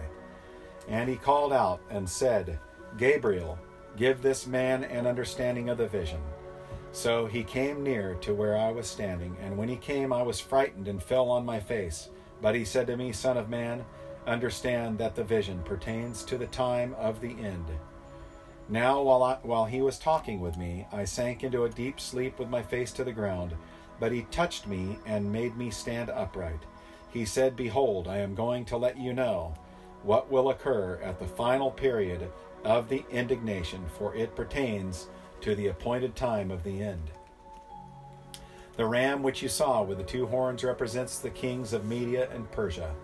And 0.87 1.09
he 1.09 1.15
called 1.15 1.53
out 1.53 1.81
and 1.89 2.07
said, 2.07 2.59
Gabriel, 2.97 3.57
give 3.97 4.21
this 4.21 4.45
man 4.45 4.83
an 4.83 5.07
understanding 5.07 5.69
of 5.69 5.77
the 5.77 5.87
vision. 5.87 6.19
So 6.93 7.25
he 7.25 7.43
came 7.43 7.81
near 7.81 8.13
to 8.21 8.35
where 8.35 8.55
I 8.55 8.71
was 8.71 8.87
standing, 8.87 9.35
and 9.41 9.57
when 9.57 9.67
he 9.67 9.77
came, 9.77 10.13
I 10.13 10.21
was 10.21 10.39
frightened 10.39 10.87
and 10.87 11.01
fell 11.01 11.27
on 11.29 11.43
my 11.43 11.59
face. 11.59 12.09
But 12.39 12.53
he 12.53 12.63
said 12.63 12.85
to 12.87 12.95
me, 12.95 13.11
Son 13.11 13.35
of 13.35 13.49
man, 13.49 13.83
understand 14.27 14.99
that 14.99 15.15
the 15.15 15.23
vision 15.23 15.63
pertains 15.63 16.23
to 16.25 16.37
the 16.37 16.45
time 16.47 16.93
of 16.99 17.19
the 17.19 17.31
end. 17.41 17.65
Now, 18.69 19.01
while, 19.01 19.23
I, 19.23 19.37
while 19.41 19.65
he 19.65 19.81
was 19.81 19.97
talking 19.97 20.39
with 20.39 20.55
me, 20.55 20.85
I 20.91 21.03
sank 21.05 21.43
into 21.43 21.65
a 21.65 21.69
deep 21.69 21.99
sleep 21.99 22.37
with 22.37 22.47
my 22.47 22.61
face 22.61 22.91
to 22.93 23.03
the 23.03 23.11
ground. 23.11 23.55
But 23.99 24.11
he 24.11 24.27
touched 24.29 24.67
me 24.67 24.99
and 25.07 25.31
made 25.31 25.57
me 25.57 25.71
stand 25.71 26.11
upright. 26.11 26.61
He 27.09 27.25
said, 27.25 27.55
Behold, 27.55 28.07
I 28.07 28.19
am 28.19 28.35
going 28.35 28.65
to 28.65 28.77
let 28.77 28.99
you 28.99 29.13
know 29.13 29.55
what 30.03 30.31
will 30.31 30.51
occur 30.51 30.99
at 31.01 31.17
the 31.17 31.27
final 31.27 31.71
period 31.71 32.31
of 32.63 32.87
the 32.87 33.03
indignation, 33.09 33.83
for 33.97 34.15
it 34.15 34.35
pertains 34.35 35.07
to 35.43 35.55
the 35.55 35.67
appointed 35.67 36.15
time 36.15 36.49
of 36.51 36.63
the 36.63 36.81
end. 36.81 37.11
The 38.77 38.85
ram 38.85 39.21
which 39.21 39.43
you 39.43 39.49
saw 39.49 39.83
with 39.83 39.97
the 39.97 40.03
two 40.03 40.25
horns 40.25 40.63
represents 40.63 41.19
the 41.19 41.29
kings 41.29 41.73
of 41.73 41.85
Media 41.85 42.29
and 42.33 42.49
Persia. 42.51 42.95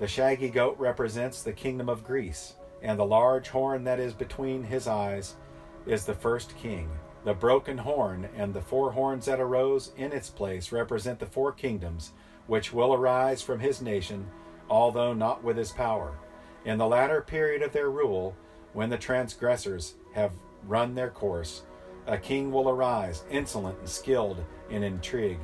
The 0.00 0.08
shaggy 0.08 0.48
goat 0.48 0.76
represents 0.78 1.42
the 1.42 1.52
kingdom 1.52 1.88
of 1.88 2.02
Greece, 2.02 2.54
and 2.82 2.98
the 2.98 3.04
large 3.04 3.48
horn 3.48 3.84
that 3.84 4.00
is 4.00 4.14
between 4.14 4.64
his 4.64 4.88
eyes 4.88 5.36
is 5.86 6.06
the 6.06 6.14
first 6.14 6.56
king. 6.56 6.88
The 7.24 7.34
broken 7.34 7.76
horn 7.76 8.30
and 8.34 8.54
the 8.54 8.62
four 8.62 8.92
horns 8.92 9.26
that 9.26 9.38
arose 9.38 9.92
in 9.98 10.12
its 10.12 10.30
place 10.30 10.72
represent 10.72 11.18
the 11.18 11.26
four 11.26 11.52
kingdoms 11.52 12.12
which 12.46 12.72
will 12.72 12.94
arise 12.94 13.42
from 13.42 13.60
his 13.60 13.82
nation, 13.82 14.26
although 14.70 15.12
not 15.12 15.44
with 15.44 15.58
his 15.58 15.72
power. 15.72 16.18
In 16.64 16.78
the 16.78 16.86
latter 16.86 17.20
period 17.20 17.60
of 17.62 17.72
their 17.72 17.90
rule, 17.90 18.34
when 18.72 18.88
the 18.88 18.96
transgressors 18.96 19.94
have 20.14 20.32
run 20.66 20.94
their 20.94 21.10
course, 21.10 21.62
a 22.06 22.18
king 22.18 22.50
will 22.50 22.68
arise, 22.68 23.24
insolent 23.30 23.78
and 23.78 23.88
skilled 23.88 24.44
in 24.70 24.82
intrigue. 24.82 25.40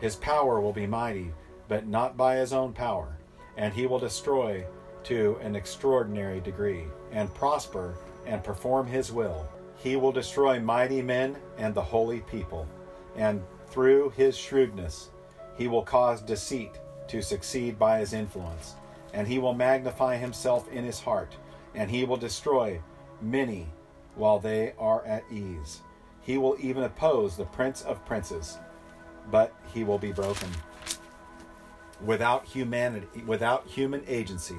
His 0.00 0.16
power 0.16 0.60
will 0.60 0.72
be 0.72 0.86
mighty, 0.86 1.32
but 1.68 1.86
not 1.86 2.16
by 2.16 2.36
his 2.36 2.52
own 2.52 2.72
power, 2.72 3.18
and 3.56 3.72
he 3.72 3.86
will 3.86 3.98
destroy 3.98 4.64
to 5.04 5.38
an 5.42 5.56
extraordinary 5.56 6.40
degree, 6.40 6.84
and 7.12 7.32
prosper 7.34 7.96
and 8.26 8.42
perform 8.42 8.86
his 8.86 9.12
will. 9.12 9.48
He 9.76 9.96
will 9.96 10.12
destroy 10.12 10.58
mighty 10.58 11.02
men 11.02 11.36
and 11.58 11.74
the 11.74 11.82
holy 11.82 12.20
people, 12.20 12.66
and 13.14 13.42
through 13.68 14.10
his 14.10 14.36
shrewdness, 14.36 15.10
he 15.56 15.68
will 15.68 15.82
cause 15.82 16.20
deceit 16.22 16.80
to 17.08 17.22
succeed 17.22 17.78
by 17.78 17.98
his 17.98 18.12
influence, 18.12 18.74
and 19.12 19.26
he 19.26 19.38
will 19.38 19.54
magnify 19.54 20.16
himself 20.16 20.70
in 20.72 20.84
his 20.84 21.00
heart, 21.00 21.36
and 21.74 21.90
he 21.90 22.04
will 22.04 22.16
destroy 22.16 22.80
many 23.20 23.66
while 24.16 24.38
they 24.38 24.72
are 24.78 25.04
at 25.06 25.24
ease. 25.30 25.82
He 26.20 26.38
will 26.38 26.56
even 26.60 26.82
oppose 26.82 27.36
the 27.36 27.44
prince 27.44 27.82
of 27.82 28.04
princes, 28.04 28.58
but 29.30 29.54
he 29.72 29.84
will 29.84 29.98
be 29.98 30.12
broken. 30.12 30.48
Without 32.04 32.44
humanity, 32.44 33.22
without 33.26 33.66
human 33.66 34.02
agency, 34.08 34.58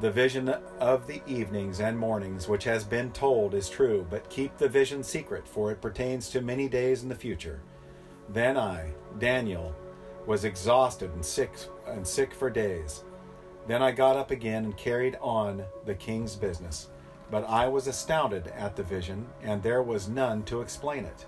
the 0.00 0.10
vision 0.10 0.48
of 0.80 1.06
the 1.06 1.22
evenings 1.26 1.80
and 1.80 1.98
mornings 1.98 2.48
which 2.48 2.64
has 2.64 2.84
been 2.84 3.10
told 3.12 3.54
is 3.54 3.68
true, 3.68 4.06
but 4.08 4.30
keep 4.30 4.56
the 4.56 4.68
vision 4.68 5.02
secret, 5.02 5.46
for 5.46 5.70
it 5.70 5.82
pertains 5.82 6.28
to 6.30 6.40
many 6.40 6.68
days 6.68 7.02
in 7.02 7.08
the 7.08 7.14
future. 7.14 7.60
Then 8.28 8.56
I, 8.56 8.92
Daniel, 9.18 9.74
was 10.26 10.44
exhausted 10.44 11.10
and 11.12 11.24
sick 11.24 11.52
and 11.86 12.06
sick 12.06 12.32
for 12.32 12.50
days. 12.50 13.04
Then 13.66 13.82
I 13.82 13.92
got 13.92 14.16
up 14.16 14.30
again 14.30 14.64
and 14.64 14.76
carried 14.76 15.16
on 15.20 15.64
the 15.84 15.94
king's 15.94 16.34
business. 16.34 16.88
But 17.32 17.48
I 17.48 17.66
was 17.66 17.86
astounded 17.86 18.48
at 18.48 18.76
the 18.76 18.82
vision, 18.82 19.26
and 19.42 19.62
there 19.62 19.82
was 19.82 20.06
none 20.06 20.42
to 20.42 20.60
explain 20.60 21.06
it. 21.06 21.24